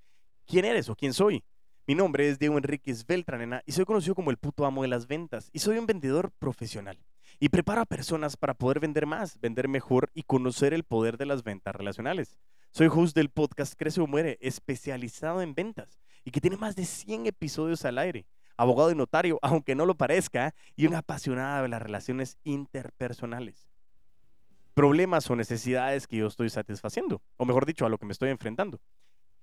¿Quién 0.46 0.64
eres 0.64 0.88
o 0.88 0.96
quién 0.96 1.12
soy? 1.12 1.44
Mi 1.86 1.94
nombre 1.94 2.30
es 2.30 2.38
Diego 2.38 2.56
Enríquez 2.56 3.04
Beltranena 3.04 3.62
y 3.66 3.72
soy 3.72 3.84
conocido 3.84 4.14
como 4.14 4.30
el 4.30 4.38
puto 4.38 4.64
amo 4.64 4.82
de 4.82 4.88
las 4.88 5.06
ventas 5.06 5.50
y 5.52 5.58
soy 5.58 5.76
un 5.76 5.84
vendedor 5.84 6.32
profesional. 6.38 6.98
Y 7.38 7.50
preparo 7.50 7.82
a 7.82 7.86
personas 7.86 8.38
para 8.38 8.54
poder 8.54 8.80
vender 8.80 9.04
más, 9.04 9.38
vender 9.38 9.68
mejor 9.68 10.10
y 10.14 10.22
conocer 10.22 10.72
el 10.72 10.84
poder 10.84 11.18
de 11.18 11.26
las 11.26 11.44
ventas 11.44 11.76
relacionales. 11.76 12.38
Soy 12.70 12.88
host 12.90 13.14
del 13.14 13.28
podcast 13.28 13.74
Crece 13.76 14.00
o 14.00 14.06
Muere, 14.06 14.38
especializado 14.40 15.42
en 15.42 15.54
ventas 15.54 16.00
y 16.24 16.30
que 16.30 16.40
tiene 16.40 16.56
más 16.56 16.74
de 16.74 16.86
100 16.86 17.26
episodios 17.26 17.84
al 17.84 17.98
aire 17.98 18.24
abogado 18.56 18.90
y 18.90 18.94
notario, 18.94 19.38
aunque 19.42 19.74
no 19.74 19.86
lo 19.86 19.96
parezca, 19.96 20.54
y 20.76 20.86
una 20.86 20.98
apasionada 20.98 21.62
de 21.62 21.68
las 21.68 21.82
relaciones 21.82 22.38
interpersonales. 22.44 23.68
Problemas 24.74 25.30
o 25.30 25.36
necesidades 25.36 26.06
que 26.06 26.18
yo 26.18 26.26
estoy 26.26 26.50
satisfaciendo, 26.50 27.22
o 27.36 27.44
mejor 27.44 27.64
dicho, 27.66 27.86
a 27.86 27.88
lo 27.88 27.98
que 27.98 28.06
me 28.06 28.12
estoy 28.12 28.30
enfrentando. 28.30 28.80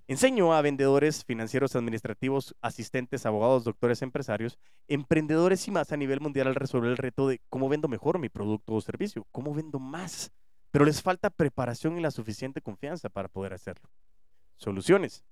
Enseño 0.08 0.54
a 0.54 0.62
vendedores, 0.62 1.24
financieros, 1.24 1.78
administrativos, 1.78 2.56
asistentes, 2.62 3.26
abogados, 3.26 3.64
doctores, 3.64 4.02
empresarios, 4.02 4.60
emprendedores 4.90 5.66
y 5.68 5.72
más 5.72 5.94
a 5.94 5.98
nivel 5.98 6.20
mundial 6.20 6.48
al 6.48 6.56
resolver 6.56 6.92
el 6.92 6.98
reto 6.98 7.30
de 7.30 7.40
cómo 7.50 7.70
vendo 7.70 7.88
mejor 7.88 8.20
mi 8.20 8.28
producto 8.28 8.74
o 8.74 8.82
servicio, 8.82 9.26
cómo 9.32 9.54
vendo 9.54 9.80
más. 9.80 10.32
Pero 10.72 10.84
les 10.84 11.02
falta 11.02 11.30
preparación 11.30 11.98
y 11.98 12.02
la 12.02 12.12
suficiente 12.12 12.62
confianza 12.62 13.08
para 13.08 13.30
poder 13.30 13.54
hacerlo. 13.54 13.90
Soluciones. 14.58 15.24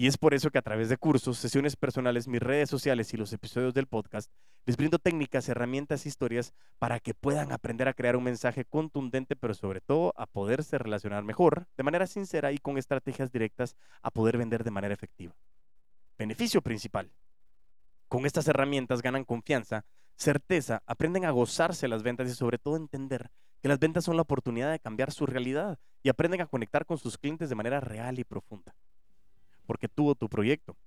Y 0.00 0.06
es 0.06 0.16
por 0.16 0.32
eso 0.32 0.52
que 0.52 0.58
a 0.58 0.62
través 0.62 0.88
de 0.88 0.96
cursos, 0.96 1.38
sesiones 1.38 1.74
personales, 1.74 2.28
mis 2.28 2.40
redes 2.40 2.70
sociales 2.70 3.12
y 3.12 3.16
los 3.16 3.32
episodios 3.32 3.74
del 3.74 3.88
podcast, 3.88 4.30
les 4.64 4.76
brindo 4.76 5.00
técnicas, 5.00 5.48
herramientas, 5.48 6.06
historias 6.06 6.54
para 6.78 7.00
que 7.00 7.14
puedan 7.14 7.50
aprender 7.50 7.88
a 7.88 7.94
crear 7.94 8.14
un 8.14 8.22
mensaje 8.22 8.64
contundente, 8.64 9.34
pero 9.34 9.54
sobre 9.54 9.80
todo 9.80 10.14
a 10.16 10.26
poderse 10.26 10.78
relacionar 10.78 11.24
mejor, 11.24 11.66
de 11.76 11.82
manera 11.82 12.06
sincera 12.06 12.52
y 12.52 12.58
con 12.58 12.78
estrategias 12.78 13.32
directas 13.32 13.74
a 14.00 14.12
poder 14.12 14.38
vender 14.38 14.62
de 14.62 14.70
manera 14.70 14.94
efectiva. 14.94 15.34
Beneficio 16.16 16.62
principal. 16.62 17.10
Con 18.06 18.24
estas 18.24 18.46
herramientas 18.46 19.02
ganan 19.02 19.24
confianza, 19.24 19.84
certeza, 20.14 20.80
aprenden 20.86 21.24
a 21.24 21.32
gozarse 21.32 21.88
las 21.88 22.04
ventas 22.04 22.30
y 22.30 22.34
sobre 22.36 22.58
todo 22.58 22.76
entender 22.76 23.32
que 23.60 23.68
las 23.68 23.80
ventas 23.80 24.04
son 24.04 24.14
la 24.14 24.22
oportunidad 24.22 24.70
de 24.70 24.78
cambiar 24.78 25.10
su 25.10 25.26
realidad 25.26 25.76
y 26.04 26.08
aprenden 26.08 26.40
a 26.40 26.46
conectar 26.46 26.86
con 26.86 26.98
sus 26.98 27.18
clientes 27.18 27.48
de 27.48 27.56
manera 27.56 27.80
real 27.80 28.16
y 28.20 28.22
profunda 28.22 28.76
porque 29.68 29.86
tuvo 29.86 30.14
tu 30.14 30.30
proyecto. 30.30 30.78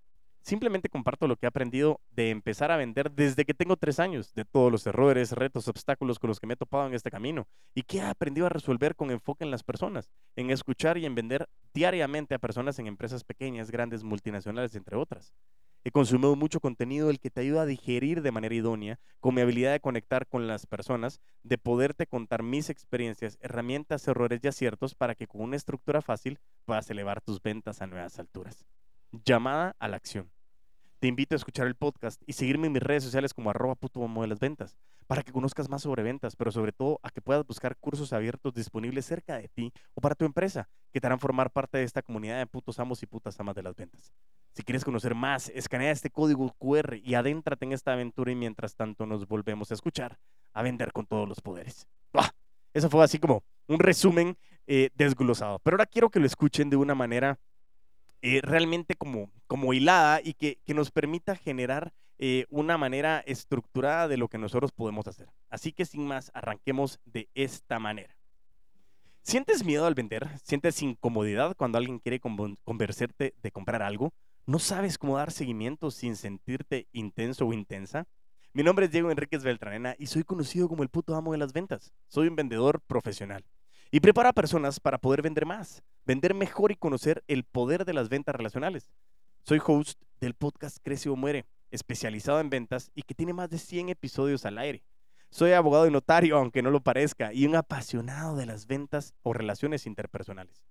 Simplemente 0.42 0.90
comparto 0.90 1.28
lo 1.28 1.36
que 1.36 1.46
he 1.46 1.48
aprendido 1.48 2.02
de 2.10 2.32
empezar 2.32 2.72
a 2.72 2.78
vender 2.78 3.12
desde 3.12 3.46
que 3.46 3.54
tengo 3.54 3.78
tres 3.78 4.00
años, 4.00 4.34
de 4.34 4.44
todos 4.44 4.72
los 4.72 4.88
errores, 4.88 5.34
retos, 5.34 5.68
obstáculos 5.68 6.18
con 6.18 6.30
los 6.30 6.40
que 6.40 6.48
me 6.48 6.56
he 6.56 6.58
topado 6.58 6.88
en 6.88 6.96
este 6.96 7.12
camino 7.12 7.48
y 7.76 7.84
que 7.84 8.00
he 8.00 8.02
aprendido 8.02 8.48
a 8.48 8.50
resolver 8.50 8.96
con 8.96 9.12
enfoque 9.12 9.44
en 9.44 9.52
las 9.52 9.62
personas, 9.62 10.10
en 10.36 10.50
escuchar 10.50 10.98
y 10.98 11.06
en 11.06 11.14
vender 11.14 11.48
diariamente 11.76 12.34
a 12.34 12.40
personas 12.40 12.80
en 12.80 12.88
empresas 12.88 13.24
pequeñas, 13.24 13.70
grandes, 13.70 14.04
multinacionales, 14.04 14.74
entre 14.74 14.98
otras. 14.98 15.32
He 15.84 15.92
consumido 15.92 16.36
mucho 16.36 16.60
contenido 16.60 17.10
el 17.10 17.20
que 17.20 17.32
te 17.32 17.42
ayuda 17.42 17.64
a 17.64 17.66
digerir 17.66 18.22
de 18.22 18.32
manera 18.32 18.54
idónea, 18.54 19.00
con 19.20 19.34
mi 19.34 19.42
habilidad 19.42 19.72
de 19.72 19.80
conectar 19.80 20.28
con 20.28 20.48
las 20.48 20.68
personas, 20.68 21.22
de 21.42 21.58
poderte 21.58 22.06
contar 22.06 22.44
mis 22.44 22.70
experiencias, 22.70 23.40
herramientas, 23.42 24.08
errores 24.08 24.42
y 24.44 24.48
aciertos 24.48 24.94
para 24.94 25.16
que 25.16 25.26
con 25.26 25.42
una 25.42 25.56
estructura 25.56 26.02
fácil 26.02 26.40
puedas 26.66 26.90
elevar 26.92 27.22
tus 27.22 27.42
ventas 27.42 27.82
a 27.82 27.88
nuevas 27.88 28.20
alturas 28.20 28.66
llamada 29.12 29.76
a 29.80 29.88
la 29.88 29.98
acción. 29.98 30.32
Te 31.00 31.08
invito 31.08 31.34
a 31.34 31.38
escuchar 31.38 31.66
el 31.66 31.76
podcast 31.76 32.22
y 32.28 32.34
seguirme 32.34 32.68
en 32.68 32.74
mis 32.74 32.84
redes 32.84 33.04
sociales 33.04 33.34
como 33.34 33.50
arroba 33.50 33.74
puto 33.74 34.08
de 34.08 34.28
las 34.28 34.40
ventas 34.40 34.78
para 35.08 35.24
que 35.24 35.32
conozcas 35.32 35.68
más 35.68 35.82
sobre 35.82 36.04
ventas, 36.04 36.36
pero 36.36 36.52
sobre 36.52 36.72
todo 36.72 37.00
a 37.02 37.10
que 37.10 37.22
puedas 37.22 37.46
buscar 37.46 37.76
cursos 37.76 38.14
abiertos 38.14 38.54
disponibles 38.54 39.06
cerca 39.06 39.38
de 39.38 39.48
ti 39.48 39.74
o 39.96 40.02
para 40.02 40.14
tu 40.14 40.26
empresa 40.26 40.70
que 40.94 41.02
te 41.02 41.08
harán 41.08 41.20
formar 41.20 41.50
parte 41.50 41.80
de 41.80 41.86
esta 41.86 42.04
comunidad 42.04 42.38
de 42.38 42.46
putos 42.46 42.80
amos 42.80 43.02
y 43.02 43.08
putas 43.08 43.40
amas 43.40 43.56
de 43.56 43.64
las 43.64 43.76
ventas. 43.76 44.14
Si 44.54 44.64
quieres 44.64 44.84
conocer 44.84 45.16
más, 45.16 45.50
escanea 45.50 45.92
este 45.92 46.10
código 46.10 46.54
QR 46.60 46.98
y 47.02 47.16
adéntrate 47.16 47.66
en 47.66 47.72
esta 47.72 47.94
aventura 47.94 48.32
y 48.32 48.36
mientras 48.36 48.76
tanto 48.76 49.06
nos 49.06 49.28
volvemos 49.28 49.72
a 49.72 49.74
escuchar 49.74 50.18
a 50.54 50.62
vender 50.62 50.92
con 50.92 51.06
todos 51.06 51.28
los 51.28 51.40
poderes. 51.40 51.88
Eso 52.74 52.90
fue 52.90 53.04
así 53.04 53.20
como 53.20 53.44
un 53.68 53.80
resumen 53.80 54.38
eh, 54.68 54.90
desglosado. 54.96 55.60
Pero 55.60 55.76
ahora 55.76 55.86
quiero 55.86 56.10
que 56.10 56.20
lo 56.20 56.26
escuchen 56.26 56.70
de 56.70 56.78
una 56.78 56.96
manera 56.96 57.40
eh, 58.22 58.40
realmente 58.44 58.96
como, 58.96 59.32
como 59.48 59.74
hilada 59.74 60.22
y 60.24 60.34
que, 60.34 60.58
nos 60.68 60.92
permita 60.92 61.36
generar 61.36 61.92
eh, 62.18 62.46
una 62.50 62.78
manera 62.78 63.24
estructurada 63.26 64.08
de 64.08 64.18
lo 64.18 64.28
que 64.28 64.38
nosotros 64.38 64.72
podemos 64.72 65.08
hacer. 65.08 65.28
Así 65.50 65.74
que 65.74 65.86
sin 65.86 66.06
más, 66.06 66.32
arranquemos 66.34 67.00
de 67.06 67.28
esta 67.34 67.80
manera. 67.80 68.16
¿Sientes 69.24 69.66
miedo 69.66 69.86
al 69.86 69.96
vender? 69.96 70.28
¿Sientes 70.44 70.82
incomodidad 70.82 71.56
cuando 71.56 71.78
alguien 71.78 72.00
quiere 72.00 72.20
convencerte 72.20 73.34
de 73.42 73.52
comprar 73.52 73.82
algo? 73.82 74.14
¿No 74.48 74.58
sabes 74.58 74.98
cómo 74.98 75.18
dar 75.18 75.32
seguimiento 75.32 75.92
sin 75.92 76.16
sentirte 76.16 76.88
intenso 76.94 77.46
o 77.46 77.54
intensa? 77.54 78.08
Mi 78.54 78.64
nombre 78.64 78.86
es 78.86 78.92
Diego 78.92 79.12
Enríquez 79.12 79.44
Beltranena 79.44 79.96
y 80.00 80.08
soy 80.08 80.24
conocido 80.24 80.68
como 80.68 80.82
el 80.82 80.90
puto 80.90 81.16
amo 81.16 81.32
de 81.32 81.38
las 81.38 81.54
ventas. 81.54 81.94
Soy 82.08 82.28
un 82.28 82.36
vendedor 82.36 82.82
profesional 82.82 83.46
y 83.92 84.00
prepara 84.00 84.30
a 84.30 84.34
personas 84.34 84.80
para 84.80 84.98
poder 84.98 85.22
vender 85.22 85.46
más, 85.46 85.84
vender 86.06 86.34
mejor 86.34 86.72
y 86.72 86.76
conocer 86.76 87.24
el 87.28 87.44
poder 87.44 87.86
de 87.86 87.94
las 87.94 88.10
ventas 88.10 88.36
relacionales. 88.36 88.90
Soy 89.44 89.62
host 89.64 90.02
del 90.20 90.34
podcast 90.34 90.80
Crece 90.82 91.10
o 91.10 91.16
Muere, 91.16 91.46
especializado 91.70 92.40
en 92.40 92.50
ventas 92.50 92.90
y 92.96 93.04
que 93.04 93.14
tiene 93.14 93.34
más 93.34 93.50
de 93.52 93.60
100 93.60 93.90
episodios 93.90 94.48
al 94.48 94.58
aire. 94.58 94.82
Soy 95.30 95.52
abogado 95.52 95.86
y 95.86 95.92
notario, 95.92 96.36
aunque 96.36 96.64
no 96.64 96.72
lo 96.72 96.82
parezca, 96.82 97.32
y 97.32 97.46
un 97.46 97.56
apasionado 97.56 98.36
de 98.36 98.48
las 98.48 98.66
ventas 98.66 99.14
o 99.22 99.34
relaciones 99.34 99.86
interpersonales. 99.86 100.66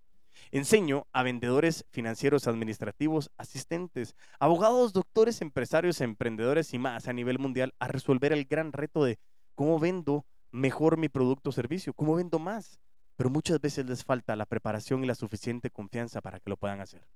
Enseño 0.52 1.06
a 1.12 1.22
vendedores 1.22 1.84
financieros 1.90 2.48
administrativos, 2.48 3.30
asistentes, 3.36 4.16
abogados, 4.40 4.92
doctores, 4.92 5.42
empresarios, 5.42 6.00
emprendedores 6.00 6.74
y 6.74 6.78
más 6.78 7.06
a 7.06 7.12
nivel 7.12 7.38
mundial 7.38 7.72
a 7.78 7.86
resolver 7.86 8.32
el 8.32 8.46
gran 8.46 8.72
reto 8.72 9.04
de 9.04 9.20
cómo 9.54 9.78
vendo 9.78 10.26
mejor 10.50 10.96
mi 10.96 11.08
producto 11.08 11.50
o 11.50 11.52
servicio, 11.52 11.92
cómo 11.92 12.16
vendo 12.16 12.40
más. 12.40 12.80
Pero 13.14 13.30
muchas 13.30 13.60
veces 13.60 13.86
les 13.86 14.04
falta 14.04 14.34
la 14.34 14.46
preparación 14.46 15.04
y 15.04 15.06
la 15.06 15.14
suficiente 15.14 15.70
confianza 15.70 16.20
para 16.20 16.40
que 16.40 16.50
lo 16.50 16.56
puedan 16.56 16.80
hacer. 16.80 17.06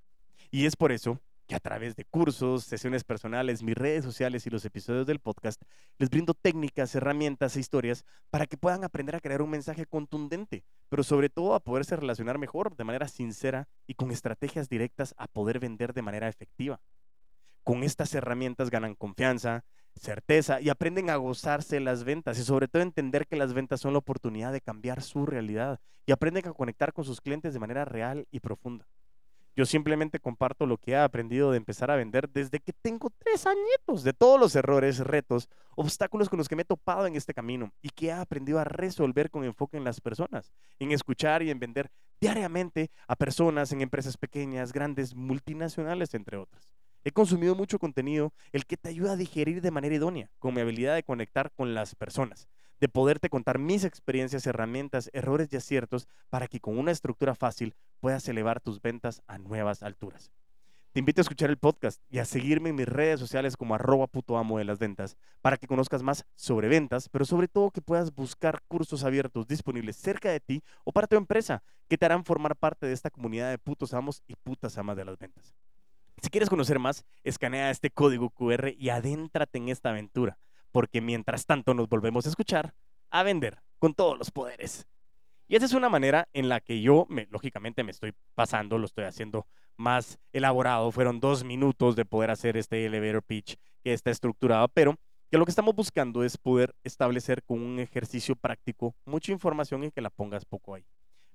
Y 0.49 0.65
es 0.65 0.77
por 0.77 0.93
eso 0.93 1.19
que 1.47 1.55
a 1.55 1.59
través 1.59 1.95
de 1.95 2.05
cursos, 2.05 2.63
sesiones 2.63 3.03
personales, 3.03 3.61
mis 3.61 3.75
redes 3.75 4.03
sociales 4.03 4.45
y 4.45 4.49
los 4.49 4.65
episodios 4.65 5.05
del 5.05 5.19
podcast, 5.19 5.61
les 5.97 6.09
brindo 6.09 6.33
técnicas, 6.33 6.95
herramientas 6.95 7.55
e 7.55 7.59
historias 7.59 8.03
para 8.29 8.47
que 8.47 8.57
puedan 8.57 8.83
aprender 8.83 9.15
a 9.15 9.19
crear 9.19 9.41
un 9.41 9.51
mensaje 9.51 9.85
contundente, 9.85 10.63
pero 10.89 11.03
sobre 11.03 11.29
todo 11.29 11.53
a 11.53 11.59
poderse 11.59 11.95
relacionar 11.95 12.37
mejor, 12.37 12.75
de 12.75 12.83
manera 12.83 13.07
sincera 13.07 13.67
y 13.85 13.93
con 13.93 14.11
estrategias 14.11 14.69
directas 14.69 15.13
a 15.17 15.27
poder 15.27 15.59
vender 15.59 15.93
de 15.93 16.01
manera 16.01 16.27
efectiva. 16.27 16.81
Con 17.63 17.83
estas 17.83 18.13
herramientas 18.13 18.69
ganan 18.69 18.95
confianza, 18.95 19.65
certeza 19.95 20.61
y 20.61 20.69
aprenden 20.69 21.09
a 21.09 21.15
gozarse 21.15 21.79
las 21.79 22.03
ventas 22.03 22.37
y 22.37 22.43
sobre 22.43 22.67
todo 22.67 22.81
entender 22.81 23.27
que 23.27 23.35
las 23.35 23.53
ventas 23.53 23.81
son 23.81 23.93
la 23.93 23.99
oportunidad 23.99 24.51
de 24.51 24.61
cambiar 24.61 25.01
su 25.01 25.25
realidad 25.25 25.79
y 26.05 26.11
aprenden 26.11 26.47
a 26.47 26.53
conectar 26.53 26.93
con 26.93 27.05
sus 27.05 27.21
clientes 27.21 27.53
de 27.53 27.59
manera 27.59 27.85
real 27.85 28.27
y 28.31 28.39
profunda. 28.39 28.87
Yo 29.55 29.65
simplemente 29.65 30.19
comparto 30.19 30.65
lo 30.65 30.77
que 30.77 30.91
he 30.91 30.97
aprendido 30.97 31.51
de 31.51 31.57
empezar 31.57 31.89
a 31.89 31.95
vender 31.95 32.29
desde 32.29 32.59
que 32.59 32.73
tengo 32.73 33.09
tres 33.09 33.45
añitos, 33.45 34.03
de 34.03 34.11
todos 34.11 34.37
los 34.37 34.53
errores, 34.55 34.99
retos, 34.99 35.47
obstáculos 35.77 36.27
con 36.27 36.37
los 36.37 36.49
que 36.49 36.57
me 36.57 36.63
he 36.63 36.65
topado 36.65 37.07
en 37.07 37.15
este 37.15 37.33
camino 37.33 37.71
y 37.81 37.89
que 37.89 38.07
he 38.07 38.11
aprendido 38.11 38.59
a 38.59 38.65
resolver 38.65 39.31
con 39.31 39.45
enfoque 39.45 39.77
en 39.77 39.85
las 39.85 40.01
personas, 40.01 40.51
en 40.77 40.91
escuchar 40.91 41.41
y 41.41 41.51
en 41.51 41.59
vender 41.59 41.89
diariamente 42.19 42.91
a 43.07 43.15
personas 43.15 43.71
en 43.71 43.79
empresas 43.79 44.17
pequeñas, 44.17 44.73
grandes, 44.73 45.15
multinacionales, 45.15 46.13
entre 46.15 46.35
otras. 46.35 46.73
He 47.05 47.11
consumido 47.11 47.55
mucho 47.55 47.79
contenido, 47.79 48.33
el 48.51 48.65
que 48.65 48.75
te 48.75 48.89
ayuda 48.89 49.13
a 49.13 49.17
digerir 49.17 49.61
de 49.61 49.71
manera 49.71 49.95
idónea, 49.95 50.29
con 50.37 50.53
mi 50.53 50.61
habilidad 50.61 50.95
de 50.95 51.03
conectar 51.03 51.51
con 51.51 51.73
las 51.73 51.95
personas 51.95 52.49
de 52.79 52.89
poderte 52.89 53.29
contar 53.29 53.59
mis 53.59 53.83
experiencias, 53.83 54.45
herramientas, 54.47 55.09
errores 55.13 55.49
y 55.51 55.57
aciertos 55.57 56.07
para 56.29 56.47
que 56.47 56.59
con 56.59 56.77
una 56.77 56.91
estructura 56.91 57.35
fácil 57.35 57.75
puedas 57.99 58.27
elevar 58.27 58.61
tus 58.61 58.81
ventas 58.81 59.21
a 59.27 59.37
nuevas 59.37 59.83
alturas. 59.83 60.31
Te 60.95 60.99
invito 60.99 61.19
a 61.19 61.23
escuchar 61.23 61.49
el 61.49 61.57
podcast 61.57 62.01
y 62.09 62.19
a 62.19 62.25
seguirme 62.25 62.69
en 62.69 62.75
mis 62.77 62.87
redes 62.87 63.19
sociales 63.19 63.57
como 63.57 63.75
arroba 63.75 64.07
puto 64.07 64.37
amo 64.37 64.59
de 64.59 64.63
las 64.63 64.79
ventas 64.79 65.17
para 65.41 65.57
que 65.57 65.67
conozcas 65.67 66.03
más 66.03 66.25
sobre 66.35 66.69
ventas, 66.69 67.09
pero 67.09 67.25
sobre 67.25 67.49
todo 67.49 67.71
que 67.71 67.81
puedas 67.81 68.15
buscar 68.15 68.61
cursos 68.69 69.03
abiertos 69.03 69.45
disponibles 69.45 69.97
cerca 69.97 70.29
de 70.29 70.39
ti 70.39 70.63
o 70.85 70.93
para 70.93 71.07
tu 71.07 71.17
empresa 71.17 71.63
que 71.89 71.97
te 71.97 72.05
harán 72.05 72.23
formar 72.23 72.55
parte 72.55 72.85
de 72.87 72.93
esta 72.93 73.09
comunidad 73.09 73.49
de 73.49 73.57
putos 73.57 73.93
amos 73.93 74.23
y 74.25 74.35
putas 74.35 74.77
amas 74.77 74.95
de 74.95 75.03
las 75.03 75.17
ventas. 75.17 75.53
Si 76.21 76.29
quieres 76.29 76.49
conocer 76.49 76.79
más, 76.79 77.03
escanea 77.25 77.71
este 77.71 77.89
código 77.89 78.29
QR 78.29 78.69
y 78.77 78.87
adéntrate 78.87 79.57
en 79.57 79.67
esta 79.67 79.89
aventura 79.89 80.39
porque 80.75 80.99
mientras 80.99 81.45
tanto 81.45 81.73
nos 81.73 81.87
volvemos 81.87 82.25
a 82.25 82.29
escuchar, 82.29 82.73
a 83.09 83.23
vender 83.23 83.61
con 83.79 83.93
todos 83.93 84.17
los 84.17 84.29
poderes. 84.29 84.85
Y 85.47 85.55
esa 85.55 85.67
es 85.67 85.71
una 85.71 85.87
manera 85.87 86.27
en 86.33 86.49
la 86.49 86.59
que 86.59 86.81
yo, 86.81 87.05
me, 87.07 87.29
lógicamente, 87.31 87.81
me 87.81 87.91
estoy 87.91 88.11
pasando, 88.33 88.77
lo 88.77 88.85
estoy 88.85 89.05
haciendo 89.05 89.47
más 89.77 90.19
elaborado. 90.33 90.91
Fueron 90.91 91.21
dos 91.21 91.45
minutos 91.45 91.95
de 91.95 92.03
poder 92.03 92.29
hacer 92.29 92.57
este 92.57 92.85
elevator 92.85 93.23
pitch 93.23 93.55
que 93.85 93.93
está 93.93 94.11
estructurado, 94.11 94.67
pero 94.67 94.97
que 95.31 95.37
lo 95.37 95.45
que 95.45 95.51
estamos 95.51 95.73
buscando 95.73 96.25
es 96.25 96.37
poder 96.37 96.75
establecer 96.83 97.41
con 97.43 97.61
un 97.61 97.79
ejercicio 97.79 98.35
práctico 98.35 98.97
mucha 99.05 99.31
información 99.31 99.85
y 99.85 99.91
que 99.91 100.01
la 100.01 100.09
pongas 100.09 100.43
poco 100.43 100.75
ahí. 100.75 100.83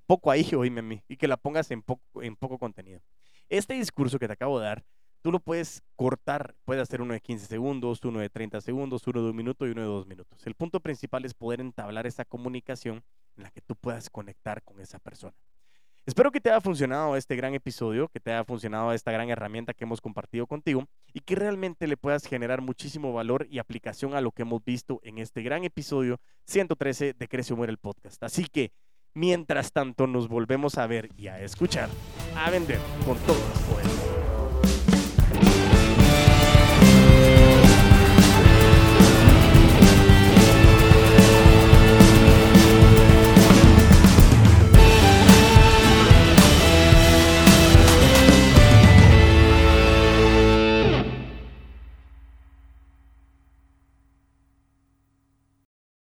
Poco 0.04 0.30
ahí, 0.30 0.46
oíme 0.54 0.80
a 0.80 0.82
mí, 0.82 1.02
y 1.08 1.16
que 1.16 1.26
la 1.26 1.38
pongas 1.38 1.70
en 1.70 1.80
poco, 1.80 2.20
en 2.20 2.36
poco 2.36 2.58
contenido. 2.58 3.00
Este 3.48 3.72
discurso 3.72 4.18
que 4.18 4.26
te 4.26 4.34
acabo 4.34 4.60
de 4.60 4.66
dar 4.66 4.84
tú 5.22 5.32
lo 5.32 5.40
puedes 5.40 5.82
cortar, 5.96 6.54
puedes 6.64 6.82
hacer 6.82 7.02
uno 7.02 7.14
de 7.14 7.20
15 7.20 7.46
segundos, 7.46 8.04
uno 8.04 8.20
de 8.20 8.30
30 8.30 8.60
segundos, 8.60 9.06
uno 9.06 9.22
de 9.22 9.30
un 9.30 9.36
minuto 9.36 9.66
y 9.66 9.70
uno 9.70 9.82
de 9.82 9.86
dos 9.86 10.06
minutos. 10.06 10.46
El 10.46 10.54
punto 10.54 10.80
principal 10.80 11.24
es 11.24 11.34
poder 11.34 11.60
entablar 11.60 12.06
esa 12.06 12.24
comunicación 12.24 13.02
en 13.36 13.42
la 13.44 13.50
que 13.50 13.60
tú 13.60 13.76
puedas 13.76 14.10
conectar 14.10 14.62
con 14.62 14.80
esa 14.80 14.98
persona. 14.98 15.34
Espero 16.06 16.32
que 16.32 16.40
te 16.40 16.50
haya 16.50 16.60
funcionado 16.60 17.14
este 17.14 17.36
gran 17.36 17.54
episodio, 17.54 18.08
que 18.08 18.20
te 18.20 18.32
haya 18.32 18.44
funcionado 18.44 18.92
esta 18.92 19.12
gran 19.12 19.28
herramienta 19.28 19.74
que 19.74 19.84
hemos 19.84 20.00
compartido 20.00 20.46
contigo 20.46 20.88
y 21.12 21.20
que 21.20 21.34
realmente 21.34 21.86
le 21.86 21.96
puedas 21.96 22.26
generar 22.26 22.62
muchísimo 22.62 23.12
valor 23.12 23.46
y 23.50 23.58
aplicación 23.58 24.14
a 24.14 24.20
lo 24.20 24.32
que 24.32 24.42
hemos 24.42 24.64
visto 24.64 25.00
en 25.04 25.18
este 25.18 25.42
gran 25.42 25.62
episodio 25.64 26.18
113 26.46 27.12
de 27.12 27.28
Crece 27.28 27.52
o 27.52 27.56
Muere 27.56 27.70
el 27.70 27.78
Podcast. 27.78 28.22
Así 28.22 28.46
que, 28.46 28.72
mientras 29.14 29.72
tanto, 29.72 30.06
nos 30.06 30.28
volvemos 30.28 30.78
a 30.78 30.86
ver 30.86 31.10
y 31.16 31.28
a 31.28 31.40
escuchar, 31.40 31.90
a 32.34 32.50
vender 32.50 32.80
con 33.04 33.18
todos 33.18 33.48
los 33.50 33.60
poderes. 33.60 33.99